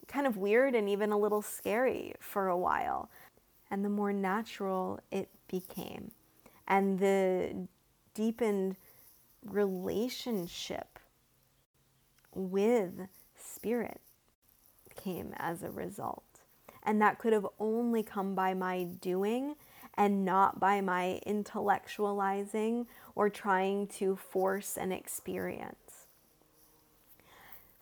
kind 0.07 0.27
of 0.27 0.37
weird 0.37 0.75
and 0.75 0.89
even 0.89 1.11
a 1.11 1.17
little 1.17 1.41
scary 1.41 2.13
for 2.19 2.47
a 2.47 2.57
while. 2.57 3.09
And 3.69 3.83
the 3.83 3.89
more 3.89 4.13
natural 4.13 4.99
it 5.11 5.29
became, 5.47 6.11
and 6.67 6.99
the 6.99 7.67
deepened 8.13 8.77
relationship 9.43 10.99
with 12.33 13.07
spirit 13.35 14.01
came 14.95 15.33
as 15.37 15.63
a 15.63 15.69
result. 15.69 16.23
And 16.83 17.01
that 17.01 17.19
could 17.19 17.33
have 17.33 17.47
only 17.59 18.03
come 18.03 18.35
by 18.35 18.53
my 18.53 18.83
doing 18.83 19.55
and 19.95 20.23
not 20.23 20.59
by 20.59 20.79
my 20.79 21.19
intellectualizing 21.27 22.85
or 23.15 23.29
trying 23.29 23.87
to 23.87 24.15
force 24.15 24.77
an 24.77 24.91
experience. 24.91 25.86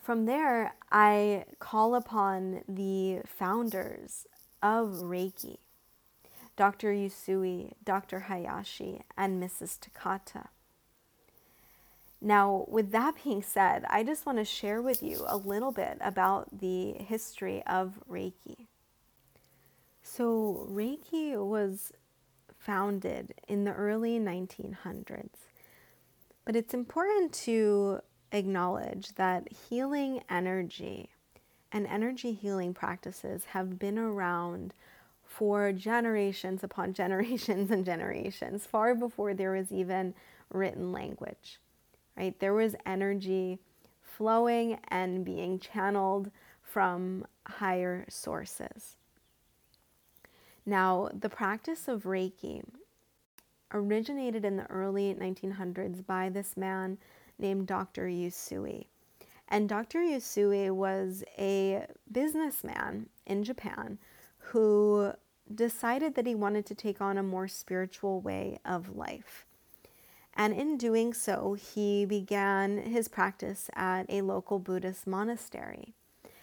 From 0.05 0.25
there, 0.25 0.75
I 0.91 1.45
call 1.57 1.95
upon 1.95 2.61
the 2.69 3.21
founders 3.25 4.27
of 4.61 5.01
Reiki, 5.01 5.57
Dr. 6.55 6.93
Usui, 6.93 7.71
Dr. 7.83 8.19
Hayashi, 8.19 9.01
and 9.17 9.41
Mrs. 9.41 9.79
Takata. 9.79 10.49
Now, 12.21 12.65
with 12.67 12.91
that 12.91 13.15
being 13.23 13.41
said, 13.41 13.83
I 13.89 14.03
just 14.03 14.27
want 14.27 14.37
to 14.37 14.45
share 14.45 14.79
with 14.79 15.01
you 15.01 15.25
a 15.25 15.37
little 15.37 15.71
bit 15.71 15.97
about 15.99 16.59
the 16.59 16.91
history 16.91 17.63
of 17.65 17.99
Reiki. 18.07 18.67
So, 20.03 20.67
Reiki 20.69 21.35
was 21.35 21.91
founded 22.59 23.33
in 23.47 23.63
the 23.63 23.73
early 23.73 24.19
1900s, 24.19 25.39
but 26.45 26.55
it's 26.55 26.75
important 26.75 27.33
to 27.45 28.01
acknowledge 28.31 29.13
that 29.15 29.47
healing 29.69 30.21
energy 30.29 31.09
and 31.71 31.85
energy 31.87 32.33
healing 32.33 32.73
practices 32.73 33.45
have 33.45 33.77
been 33.77 33.97
around 33.97 34.73
for 35.23 35.71
generations 35.71 36.63
upon 36.63 36.93
generations 37.01 37.71
and 37.71 37.85
generations, 37.85 38.65
far 38.65 38.95
before 38.95 39.33
there 39.33 39.51
was 39.51 39.71
even 39.71 40.13
written 40.51 40.91
language. 40.91 41.59
Right? 42.17 42.39
There 42.39 42.53
was 42.53 42.75
energy 42.85 43.59
flowing 44.01 44.79
and 44.87 45.25
being 45.25 45.59
channeled 45.59 46.31
from 46.61 47.25
higher 47.45 48.05
sources. 48.09 48.95
Now, 50.65 51.09
the 51.13 51.29
practice 51.29 51.87
of 51.87 52.03
Reiki 52.03 52.63
originated 53.73 54.45
in 54.45 54.57
the 54.57 54.65
early 54.67 55.13
1900s 55.13 56.05
by 56.05 56.29
this 56.29 56.55
man 56.55 56.97
named 57.37 57.67
Dr. 57.67 58.07
Usui. 58.07 58.87
And 59.47 59.69
Dr. 59.69 59.99
Usui 59.99 60.71
was 60.71 61.23
a 61.37 61.85
businessman 62.11 63.09
in 63.25 63.43
Japan 63.43 63.99
who 64.37 65.13
decided 65.53 66.15
that 66.15 66.25
he 66.25 66.35
wanted 66.35 66.65
to 66.65 66.75
take 66.75 67.01
on 67.01 67.17
a 67.17 67.23
more 67.23 67.47
spiritual 67.47 68.21
way 68.21 68.59
of 68.65 68.95
life. 68.95 69.45
And 70.33 70.53
in 70.53 70.77
doing 70.77 71.13
so, 71.13 71.53
he 71.53 72.05
began 72.05 72.77
his 72.77 73.07
practice 73.07 73.69
at 73.73 74.05
a 74.09 74.21
local 74.21 74.59
Buddhist 74.59 75.07
monastery. 75.07 75.93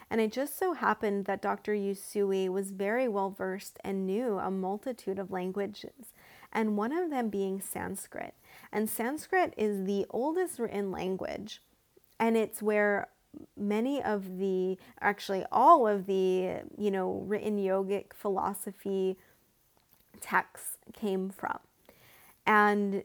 And 0.09 0.21
it 0.21 0.33
just 0.33 0.59
so 0.59 0.75
happened 0.75 1.25
that 1.25 1.43
Dr. 1.43 1.75
Usui 1.75 2.49
was 2.49 2.71
very 2.71 3.09
well 3.09 3.31
versed 3.31 3.79
and 3.83 4.07
knew 4.07 4.39
a 4.39 4.51
multitude 4.51 5.19
of 5.19 5.31
languages, 5.31 6.13
and 6.53 6.77
one 6.77 6.93
of 6.93 7.11
them 7.11 7.29
being 7.29 7.61
Sanskrit. 7.61 8.35
And 8.73 8.89
Sanskrit 8.89 9.55
is 9.57 9.85
the 9.85 10.07
oldest 10.11 10.59
written 10.59 10.91
language, 10.91 11.63
and 12.19 12.37
it's 12.37 12.63
where 12.63 13.09
many 13.57 14.03
of 14.03 14.39
the, 14.39 14.79
actually, 15.01 15.45
all 15.51 15.87
of 15.87 16.07
the, 16.07 16.61
you 16.77 16.91
know, 16.91 17.23
written 17.27 17.57
yogic 17.59 18.13
philosophy 18.15 19.17
texts 20.21 20.77
came 20.93 21.31
from. 21.31 21.59
And 22.47 23.05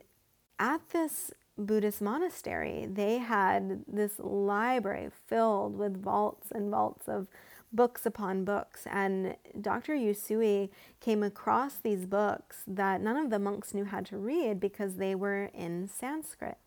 at 0.58 0.88
this 0.90 1.32
Buddhist 1.56 2.00
monastery, 2.00 2.86
they 2.90 3.18
had 3.18 3.84
this 3.88 4.18
library 4.18 5.10
filled 5.26 5.76
with 5.76 6.02
vaults 6.02 6.50
and 6.52 6.70
vaults 6.70 7.08
of 7.08 7.26
books 7.72 8.06
upon 8.06 8.44
books. 8.44 8.86
And 8.90 9.36
Dr. 9.60 9.94
Usui 9.94 10.70
came 11.00 11.22
across 11.22 11.76
these 11.76 12.06
books 12.06 12.62
that 12.66 13.00
none 13.00 13.16
of 13.16 13.30
the 13.30 13.38
monks 13.38 13.74
knew 13.74 13.84
how 13.84 14.00
to 14.00 14.16
read 14.16 14.60
because 14.60 14.96
they 14.96 15.14
were 15.14 15.50
in 15.54 15.88
Sanskrit. 15.88 16.58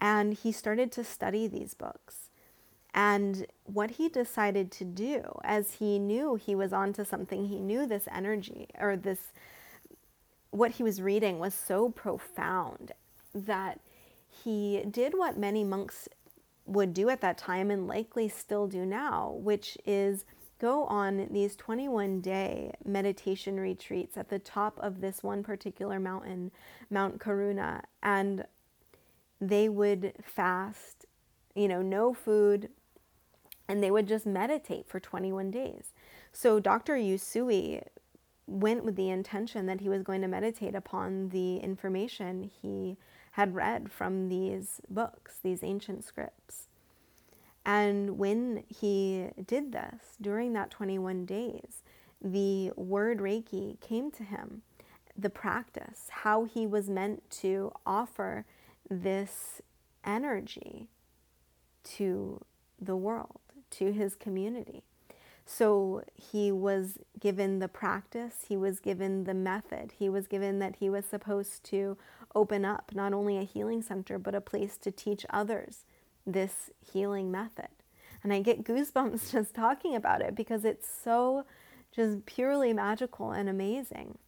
And 0.00 0.34
he 0.34 0.52
started 0.52 0.90
to 0.92 1.04
study 1.04 1.46
these 1.46 1.74
books. 1.74 2.30
And 2.94 3.46
what 3.64 3.92
he 3.92 4.08
decided 4.08 4.70
to 4.72 4.84
do, 4.84 5.40
as 5.42 5.74
he 5.74 5.98
knew 5.98 6.36
he 6.36 6.54
was 6.54 6.72
onto 6.72 7.04
something, 7.04 7.46
he 7.48 7.58
knew 7.58 7.86
this 7.86 8.08
energy 8.12 8.68
or 8.78 8.96
this, 8.96 9.32
what 10.50 10.72
he 10.72 10.84
was 10.84 11.02
reading 11.02 11.40
was 11.40 11.54
so 11.54 11.88
profound 11.88 12.92
that 13.34 13.80
he 14.28 14.84
did 14.88 15.14
what 15.14 15.36
many 15.36 15.64
monks 15.64 16.08
would 16.66 16.94
do 16.94 17.08
at 17.08 17.20
that 17.20 17.38
time 17.38 17.70
and 17.70 17.86
likely 17.86 18.28
still 18.28 18.66
do 18.66 18.86
now, 18.86 19.36
which 19.38 19.76
is 19.84 20.24
go 20.58 20.84
on 20.84 21.28
these 21.30 21.56
21 21.56 22.20
day 22.20 22.72
meditation 22.84 23.58
retreats 23.60 24.16
at 24.16 24.30
the 24.30 24.38
top 24.38 24.78
of 24.80 25.00
this 25.00 25.22
one 25.22 25.42
particular 25.42 26.00
mountain, 26.00 26.50
Mount 26.90 27.18
Karuna, 27.18 27.82
and 28.02 28.46
they 29.40 29.68
would 29.68 30.14
fast, 30.22 31.04
you 31.54 31.68
know, 31.68 31.82
no 31.82 32.14
food, 32.14 32.70
and 33.68 33.82
they 33.82 33.90
would 33.90 34.08
just 34.08 34.26
meditate 34.26 34.88
for 34.88 35.00
21 35.00 35.50
days. 35.50 35.92
So 36.32 36.60
Dr. 36.60 36.94
Usui 36.94 37.82
went 38.46 38.84
with 38.84 38.96
the 38.96 39.10
intention 39.10 39.66
that 39.66 39.80
he 39.80 39.88
was 39.88 40.02
going 40.02 40.20
to 40.20 40.28
meditate 40.28 40.74
upon 40.74 41.30
the 41.30 41.56
information 41.56 42.50
he 42.62 42.96
had 43.34 43.54
read 43.54 43.90
from 43.90 44.28
these 44.28 44.80
books, 44.88 45.38
these 45.42 45.64
ancient 45.64 46.04
scripts. 46.04 46.68
And 47.66 48.16
when 48.16 48.62
he 48.68 49.30
did 49.44 49.72
this 49.72 50.16
during 50.20 50.52
that 50.52 50.70
21 50.70 51.24
days, 51.26 51.82
the 52.22 52.70
word 52.76 53.18
Reiki 53.18 53.80
came 53.80 54.12
to 54.12 54.22
him, 54.22 54.62
the 55.18 55.30
practice, 55.30 56.06
how 56.10 56.44
he 56.44 56.64
was 56.64 56.88
meant 56.88 57.28
to 57.42 57.72
offer 57.84 58.44
this 58.88 59.60
energy 60.04 60.86
to 61.82 62.40
the 62.80 62.96
world, 62.96 63.40
to 63.70 63.92
his 63.92 64.14
community. 64.14 64.84
So 65.44 66.02
he 66.14 66.52
was 66.52 66.98
given 67.18 67.58
the 67.58 67.68
practice, 67.68 68.44
he 68.48 68.56
was 68.56 68.78
given 68.78 69.24
the 69.24 69.34
method, 69.34 69.92
he 69.98 70.08
was 70.08 70.26
given 70.28 70.60
that 70.60 70.76
he 70.76 70.88
was 70.88 71.04
supposed 71.04 71.64
to 71.64 71.98
open 72.34 72.64
up 72.64 72.92
not 72.94 73.12
only 73.12 73.38
a 73.38 73.42
healing 73.42 73.82
center, 73.82 74.18
but 74.18 74.34
a 74.34 74.40
place 74.40 74.76
to 74.78 74.90
teach 74.90 75.24
others 75.30 75.84
this 76.26 76.70
healing 76.80 77.30
method. 77.30 77.68
And 78.22 78.32
I 78.32 78.40
get 78.40 78.64
goosebumps 78.64 79.32
just 79.32 79.54
talking 79.54 79.94
about 79.94 80.22
it 80.22 80.34
because 80.34 80.64
it's 80.64 80.88
so 80.88 81.44
just 81.94 82.26
purely 82.26 82.72
magical 82.72 83.30
and 83.30 83.48
amazing. 83.48 84.18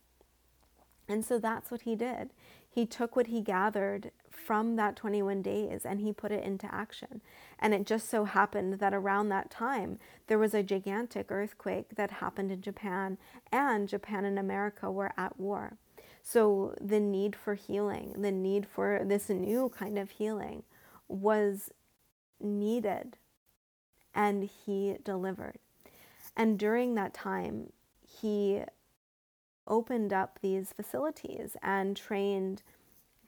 And 1.09 1.25
so 1.25 1.39
that's 1.39 1.71
what 1.71 1.83
he 1.83 1.95
did. 1.95 2.31
He 2.69 2.85
took 2.85 3.17
what 3.17 3.29
he 3.29 3.41
gathered 3.41 4.11
from 4.31 4.77
that 4.77 4.97
21 4.97 5.41
days 5.41 5.87
and 5.87 6.01
he 6.01 6.13
put 6.13 6.31
it 6.31 6.45
into 6.45 6.73
action. 6.73 7.23
And 7.59 7.73
it 7.73 7.87
just 7.87 8.11
so 8.11 8.25
happened 8.25 8.75
that 8.75 8.93
around 8.93 9.31
that 9.31 9.51
time, 9.51 9.99
there 10.27 10.39
was 10.39 10.53
a 10.53 10.63
gigantic 10.63 11.31
earthquake 11.31 11.97
that 11.97 12.11
happened 12.11 12.53
in 12.53 12.61
Japan, 12.61 13.17
and 13.51 13.89
Japan 13.89 14.25
and 14.25 14.39
America 14.39 14.91
were 14.91 15.13
at 15.17 15.41
war. 15.41 15.79
So 16.29 16.75
the 16.81 16.99
need 16.99 17.37
for 17.37 17.55
healing, 17.55 18.17
the 18.19 18.33
need 18.33 18.67
for 18.67 19.03
this 19.05 19.29
new 19.29 19.69
kind 19.69 19.97
of 19.97 20.11
healing 20.11 20.65
was 21.07 21.71
needed, 22.41 23.17
and 24.13 24.43
he 24.43 24.97
delivered. 25.05 25.59
And 26.37 26.59
during 26.59 26.97
that 26.97 27.15
time, 27.15 27.73
he 28.03 28.63
opened 29.69 30.13
up 30.13 30.41
these 30.43 30.73
facilities 30.73 31.57
and 31.63 31.97
trained 31.97 32.65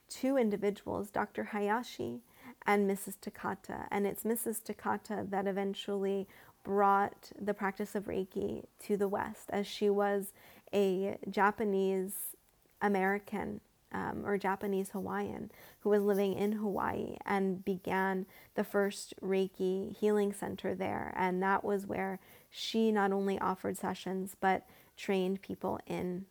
two 0.09 0.37
individuals, 0.37 1.11
Dr. 1.11 1.45
Hayashi 1.45 2.23
and 2.67 2.91
Mrs. 2.91 3.15
Takata. 3.21 3.87
And 3.93 4.09
it's 4.09 4.25
Mrs. 4.25 4.61
Takata 4.61 5.25
that 5.31 5.47
eventually 5.47 6.27
brought 6.65 7.31
the 7.41 7.55
practice 7.55 7.95
of 7.95 8.07
Reiki 8.07 8.65
to 8.87 8.97
the 8.97 9.09
West, 9.09 9.51
as 9.51 9.69
she 9.69 9.89
was 9.89 10.33
a 10.75 11.17
Japanese 11.31 12.35
American 12.81 13.61
um, 13.93 14.23
or 14.25 14.37
Japanese 14.37 14.91
Hawaiian 14.91 15.51
who 15.81 15.91
was 15.91 16.03
living 16.03 16.35
in 16.35 16.53
Hawaii 16.53 17.17
and 17.25 17.65
began 17.65 18.27
the 18.55 18.65
first 18.65 19.15
Reiki 19.23 19.97
healing 19.97 20.33
center 20.33 20.75
there. 20.75 21.15
And 21.17 21.43
that 21.43 21.65
was 21.65 21.87
where 21.87 22.19
she 22.51 22.93
not 22.93 23.13
only 23.13 23.39
offered 23.39 23.77
sessions 23.79 24.37
but 24.41 24.67
trained 24.97 25.41
people 25.43 25.81
in 25.87 26.27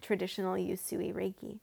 traditional 0.00 0.54
Usui 0.54 1.14
Reiki. 1.14 1.58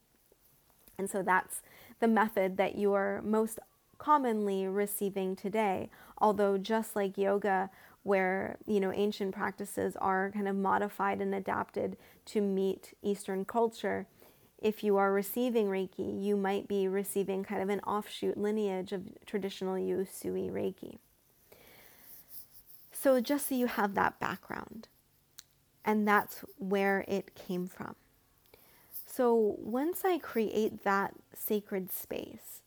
And 0.97 1.09
so 1.09 1.21
that's 1.21 1.61
the 1.99 2.07
method 2.07 2.57
that 2.57 2.75
you 2.75 2.93
are 2.93 3.21
most 3.23 3.59
commonly 3.97 4.67
receiving 4.67 5.35
today. 5.35 5.89
Although, 6.17 6.57
just 6.57 6.95
like 6.95 7.17
yoga, 7.17 7.69
where 8.03 8.57
you 8.67 8.79
know 8.79 8.91
ancient 8.91 9.33
practices 9.33 9.95
are 9.95 10.31
kind 10.31 10.47
of 10.47 10.55
modified 10.55 11.21
and 11.21 11.33
adapted 11.33 11.97
to 12.25 12.41
meet 12.41 12.93
Eastern 13.01 13.45
culture, 13.45 14.07
if 14.63 14.83
you 14.83 14.97
are 14.97 15.11
receiving 15.11 15.67
Reiki, 15.67 16.23
you 16.23 16.35
might 16.35 16.67
be 16.67 16.87
receiving 16.87 17.43
kind 17.43 17.61
of 17.61 17.69
an 17.69 17.81
offshoot 17.81 18.37
lineage 18.37 18.91
of 18.91 19.03
traditional 19.25 19.75
Usui 19.75 20.49
Reiki. 20.51 20.97
So, 22.91 23.19
just 23.19 23.49
so 23.49 23.55
you 23.55 23.67
have 23.67 23.93
that 23.95 24.19
background, 24.19 24.87
and 25.85 26.07
that's 26.07 26.43
where 26.57 27.03
it 27.07 27.35
came 27.35 27.67
from. 27.67 27.95
So 29.15 29.57
once 29.59 30.03
I 30.03 30.17
create 30.17 30.83
that 30.85 31.13
sacred 31.35 31.91
space, 31.91 32.61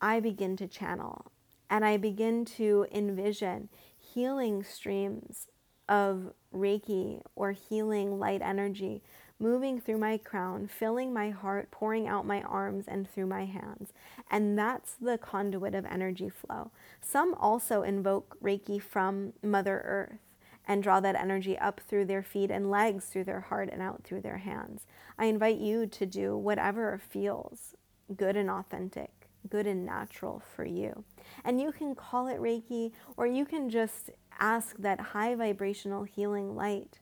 I 0.00 0.20
begin 0.20 0.56
to 0.58 0.68
channel 0.68 1.32
and 1.68 1.84
I 1.84 1.96
begin 1.96 2.44
to 2.56 2.86
envision 2.92 3.68
healing 3.98 4.62
streams 4.62 5.48
of 5.88 6.32
Reiki 6.54 7.20
or 7.34 7.50
healing 7.50 8.20
light 8.20 8.42
energy 8.42 9.02
moving 9.38 9.80
through 9.80 9.98
my 9.98 10.16
crown, 10.16 10.66
filling 10.66 11.12
my 11.12 11.30
heart, 11.30 11.70
pouring 11.70 12.06
out 12.06 12.26
my 12.26 12.42
arms 12.42 12.86
and 12.88 13.08
through 13.08 13.26
my 13.26 13.44
hands. 13.44 13.92
And 14.30 14.58
that's 14.58 14.94
the 14.94 15.18
conduit 15.18 15.74
of 15.74 15.84
energy 15.84 16.30
flow. 16.30 16.70
Some 17.00 17.34
also 17.34 17.82
invoke 17.82 18.36
Reiki 18.42 18.80
from 18.80 19.34
Mother 19.42 19.82
Earth 19.84 20.18
and 20.66 20.82
draw 20.82 21.00
that 21.00 21.14
energy 21.14 21.56
up 21.58 21.80
through 21.86 22.06
their 22.06 22.22
feet 22.22 22.50
and 22.50 22.70
legs, 22.70 23.04
through 23.04 23.24
their 23.24 23.40
heart, 23.40 23.68
and 23.70 23.80
out 23.80 24.02
through 24.02 24.22
their 24.22 24.38
hands. 24.38 24.86
I 25.18 25.26
invite 25.26 25.58
you 25.58 25.86
to 25.86 26.06
do 26.06 26.36
whatever 26.36 26.98
feels 26.98 27.76
good 28.16 28.36
and 28.36 28.50
authentic, 28.50 29.28
good 29.48 29.66
and 29.66 29.86
natural 29.86 30.42
for 30.54 30.64
you. 30.64 31.04
And 31.44 31.60
you 31.60 31.72
can 31.72 31.94
call 31.94 32.26
it 32.26 32.40
Reiki, 32.40 32.92
or 33.16 33.26
you 33.26 33.44
can 33.44 33.70
just 33.70 34.10
ask 34.38 34.76
that 34.78 35.00
high 35.00 35.34
vibrational 35.34 36.04
healing 36.04 36.56
light 36.56 36.98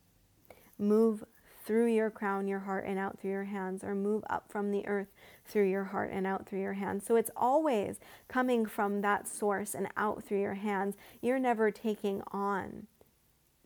move 0.78 1.24
through 1.64 1.86
your 1.86 2.10
crown, 2.10 2.46
your 2.46 2.60
heart, 2.60 2.84
and 2.86 2.98
out 2.98 3.18
through 3.18 3.30
your 3.30 3.44
hands, 3.44 3.82
or 3.82 3.94
move 3.94 4.22
up 4.28 4.44
from 4.50 4.70
the 4.70 4.86
earth 4.86 5.08
through 5.46 5.68
your 5.68 5.84
heart 5.84 6.10
and 6.12 6.26
out 6.26 6.46
through 6.46 6.60
your 6.60 6.74
hands. 6.74 7.06
So 7.06 7.16
it's 7.16 7.30
always 7.36 7.98
coming 8.28 8.66
from 8.66 9.00
that 9.00 9.26
source 9.26 9.74
and 9.74 9.88
out 9.96 10.24
through 10.24 10.40
your 10.40 10.54
hands. 10.54 10.96
You're 11.20 11.38
never 11.38 11.70
taking 11.70 12.22
on 12.32 12.86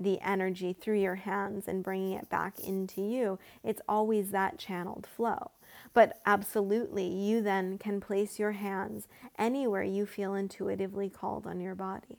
the 0.00 0.20
energy 0.20 0.72
through 0.72 1.00
your 1.00 1.16
hands 1.16 1.66
and 1.66 1.82
bringing 1.82 2.12
it 2.12 2.30
back 2.30 2.60
into 2.60 3.00
you. 3.00 3.38
It's 3.64 3.82
always 3.88 4.30
that 4.30 4.58
channeled 4.58 5.06
flow. 5.06 5.50
But 5.92 6.20
absolutely, 6.24 7.06
you 7.06 7.40
then 7.42 7.78
can 7.78 8.00
place 8.00 8.38
your 8.38 8.52
hands 8.52 9.08
anywhere 9.38 9.82
you 9.82 10.06
feel 10.06 10.34
intuitively 10.34 11.08
called 11.08 11.46
on 11.46 11.60
your 11.60 11.74
body. 11.74 12.18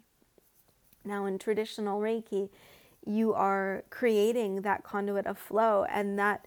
Now, 1.06 1.26
in 1.26 1.40
traditional 1.40 2.02
Reiki, 2.02 2.50
you 3.06 3.34
are 3.34 3.84
creating 3.90 4.62
that 4.62 4.84
conduit 4.84 5.26
of 5.26 5.38
flow 5.38 5.86
and 5.86 6.18
that 6.20 6.46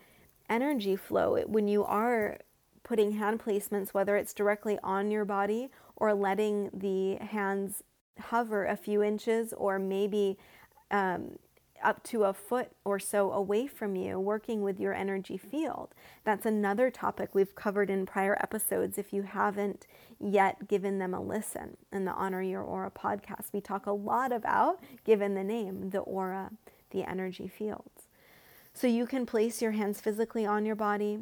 energy 0.49 0.97
flow. 0.97 1.41
When 1.47 1.69
you 1.69 1.85
are 1.85 2.39
putting 2.83 3.13
hand 3.13 3.43
placements, 3.43 3.91
whether 3.91 4.17
it's 4.17 4.35
directly 4.35 4.79
on 4.83 5.11
your 5.11 5.25
body 5.25 5.71
or 5.97 6.15
letting 6.15 6.71
the 6.73 7.17
hands 7.25 7.83
hover 8.19 8.67
a 8.67 8.77
few 8.77 9.03
inches 9.03 9.53
or 9.55 9.79
maybe 9.79 10.37
um, 10.91 11.39
up 11.83 12.03
to 12.05 12.25
a 12.25 12.33
foot 12.33 12.71
or 12.85 12.99
so 12.99 13.33
away 13.33 13.67
from 13.67 13.97
you, 13.97 14.19
working 14.19 14.63
with 14.63 14.81
your 14.81 14.95
energy 14.95 15.37
field. 15.37 15.95
That's 16.25 16.47
another 16.47 16.91
topic 16.91 17.35
we've 17.35 17.55
covered 17.55 17.91
in 17.91 18.07
prior 18.07 18.37
episodes. 18.43 18.99
If 18.99 19.13
you 19.13 19.23
haven't 19.23 19.87
yet 20.19 20.69
given 20.69 20.99
them 20.99 21.15
a 21.15 21.21
listen 21.21 21.77
in 21.93 22.05
the 22.05 22.13
Honor 22.13 22.43
Your 22.43 22.63
Aura 22.63 22.91
podcast, 22.91 23.53
we 23.53 23.61
talk 23.61 23.87
a 23.87 23.93
lot 23.93 24.33
about, 24.33 24.81
given 25.05 25.35
the 25.35 25.45
name, 25.45 25.91
the 25.91 26.01
aura, 26.01 26.51
the 26.91 27.05
energy 27.09 27.49
fields. 27.49 28.09
So 28.75 28.87
you 28.87 29.07
can 29.07 29.27
place 29.27 29.61
your 29.61 29.73
hands 29.73 30.01
physically 30.01 30.47
on 30.47 30.65
your 30.65 30.77
body 30.77 31.19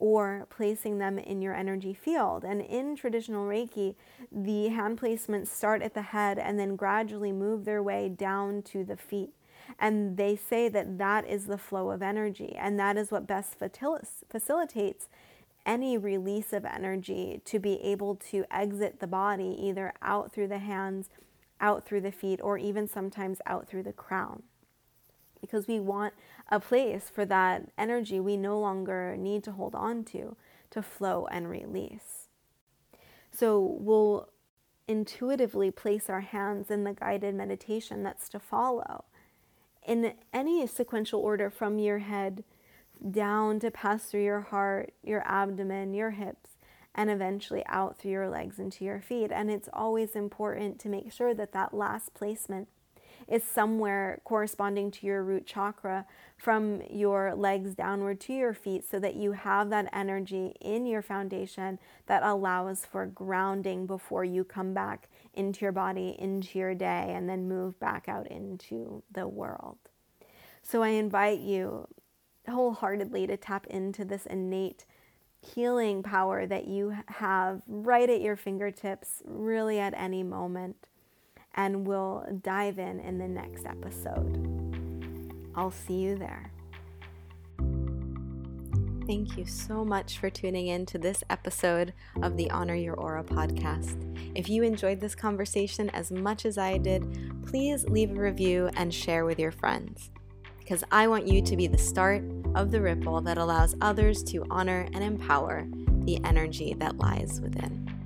or 0.00 0.46
placing 0.48 0.98
them 0.98 1.18
in 1.18 1.42
your 1.42 1.54
energy 1.54 1.94
field. 1.94 2.42
And 2.42 2.62
in 2.62 2.96
traditional 2.96 3.46
Reiki, 3.46 3.94
the 4.32 4.68
hand 4.68 4.98
placements 4.98 5.48
start 5.48 5.82
at 5.82 5.94
the 5.94 6.02
head 6.02 6.38
and 6.38 6.58
then 6.58 6.74
gradually 6.74 7.32
move 7.32 7.64
their 7.64 7.82
way 7.82 8.08
down 8.08 8.62
to 8.62 8.82
the 8.82 8.96
feet. 8.96 9.30
And 9.78 10.16
they 10.16 10.36
say 10.36 10.68
that 10.68 10.98
that 10.98 11.26
is 11.26 11.46
the 11.46 11.58
flow 11.58 11.90
of 11.90 12.02
energy, 12.02 12.54
and 12.56 12.78
that 12.78 12.96
is 12.96 13.10
what 13.10 13.26
best 13.26 13.56
facilitates 13.58 15.08
any 15.66 15.98
release 15.98 16.52
of 16.52 16.64
energy 16.64 17.40
to 17.44 17.58
be 17.58 17.80
able 17.82 18.16
to 18.16 18.44
exit 18.50 19.00
the 19.00 19.06
body 19.06 19.56
either 19.60 19.92
out 20.02 20.32
through 20.32 20.48
the 20.48 20.58
hands, 20.58 21.10
out 21.60 21.84
through 21.84 22.00
the 22.00 22.12
feet, 22.12 22.40
or 22.42 22.58
even 22.58 22.88
sometimes 22.88 23.38
out 23.46 23.68
through 23.68 23.82
the 23.82 23.92
crown. 23.92 24.42
Because 25.40 25.66
we 25.66 25.80
want 25.80 26.14
a 26.48 26.60
place 26.60 27.10
for 27.12 27.24
that 27.26 27.70
energy 27.78 28.20
we 28.20 28.36
no 28.36 28.58
longer 28.58 29.16
need 29.16 29.44
to 29.44 29.52
hold 29.52 29.74
on 29.74 30.04
to 30.04 30.36
to 30.70 30.82
flow 30.82 31.26
and 31.30 31.48
release. 31.48 32.28
So 33.32 33.60
we'll 33.80 34.28
intuitively 34.86 35.70
place 35.70 36.10
our 36.10 36.20
hands 36.20 36.70
in 36.70 36.84
the 36.84 36.92
guided 36.92 37.34
meditation 37.34 38.02
that's 38.02 38.28
to 38.30 38.40
follow 38.40 39.04
in 39.86 40.14
any 40.32 40.66
sequential 40.66 41.20
order 41.20 41.50
from 41.50 41.78
your 41.78 41.98
head 41.98 42.44
down 43.10 43.60
to 43.60 43.70
pass 43.70 44.04
through 44.04 44.24
your 44.24 44.42
heart, 44.42 44.92
your 45.02 45.22
abdomen, 45.26 45.94
your 45.94 46.10
hips, 46.10 46.50
and 46.94 47.10
eventually 47.10 47.64
out 47.66 47.98
through 47.98 48.10
your 48.10 48.28
legs 48.28 48.58
into 48.58 48.84
your 48.84 49.00
feet. 49.00 49.30
And 49.32 49.50
it's 49.50 49.68
always 49.72 50.14
important 50.14 50.78
to 50.80 50.88
make 50.88 51.12
sure 51.12 51.34
that 51.34 51.52
that 51.52 51.72
last 51.72 52.14
placement 52.14 52.68
is 53.28 53.44
somewhere 53.44 54.20
corresponding 54.24 54.90
to 54.90 55.06
your 55.06 55.22
root 55.22 55.46
chakra 55.46 56.04
from 56.36 56.82
your 56.90 57.34
legs 57.34 57.74
downward 57.74 58.18
to 58.20 58.32
your 58.32 58.52
feet 58.52 58.84
so 58.88 58.98
that 58.98 59.14
you 59.14 59.32
have 59.32 59.70
that 59.70 59.88
energy 59.92 60.54
in 60.60 60.84
your 60.84 61.02
foundation 61.02 61.78
that 62.06 62.22
allows 62.22 62.84
for 62.84 63.06
grounding 63.06 63.86
before 63.86 64.24
you 64.24 64.42
come 64.42 64.74
back 64.74 65.08
into 65.34 65.64
your 65.64 65.72
body, 65.72 66.16
into 66.18 66.58
your 66.58 66.74
day, 66.74 67.12
and 67.14 67.28
then 67.28 67.48
move 67.48 67.78
back 67.80 68.08
out 68.08 68.26
into 68.28 69.02
the 69.12 69.26
world. 69.26 69.78
So 70.62 70.82
I 70.82 70.88
invite 70.88 71.40
you 71.40 71.88
wholeheartedly 72.48 73.26
to 73.28 73.36
tap 73.36 73.66
into 73.68 74.04
this 74.04 74.26
innate 74.26 74.84
healing 75.40 76.02
power 76.02 76.46
that 76.46 76.66
you 76.66 76.94
have 77.06 77.62
right 77.66 78.10
at 78.10 78.20
your 78.20 78.36
fingertips, 78.36 79.22
really 79.24 79.78
at 79.78 79.94
any 79.96 80.22
moment 80.22 80.88
and 81.54 81.86
we'll 81.86 82.24
dive 82.42 82.78
in 82.78 83.00
in 83.00 83.18
the 83.18 83.28
next 83.28 83.66
episode. 83.66 84.46
I'll 85.54 85.70
see 85.70 85.94
you 85.94 86.16
there. 86.16 86.52
Thank 89.10 89.36
you 89.36 89.44
so 89.44 89.84
much 89.84 90.18
for 90.18 90.30
tuning 90.30 90.68
in 90.68 90.86
to 90.86 90.96
this 90.96 91.24
episode 91.30 91.94
of 92.22 92.36
the 92.36 92.48
Honor 92.52 92.76
Your 92.76 92.94
Aura 92.94 93.24
podcast. 93.24 93.98
If 94.36 94.48
you 94.48 94.62
enjoyed 94.62 95.00
this 95.00 95.16
conversation 95.16 95.90
as 95.90 96.12
much 96.12 96.46
as 96.46 96.56
I 96.56 96.78
did, 96.78 97.42
please 97.44 97.82
leave 97.86 98.12
a 98.12 98.20
review 98.20 98.70
and 98.76 98.94
share 98.94 99.24
with 99.24 99.40
your 99.40 99.50
friends. 99.50 100.12
Because 100.60 100.84
I 100.92 101.08
want 101.08 101.26
you 101.26 101.42
to 101.42 101.56
be 101.56 101.66
the 101.66 101.76
start 101.76 102.22
of 102.54 102.70
the 102.70 102.80
ripple 102.80 103.20
that 103.22 103.36
allows 103.36 103.74
others 103.80 104.22
to 104.30 104.46
honor 104.48 104.86
and 104.92 105.02
empower 105.02 105.66
the 106.04 106.24
energy 106.24 106.74
that 106.74 106.98
lies 106.98 107.40
within. 107.40 107.99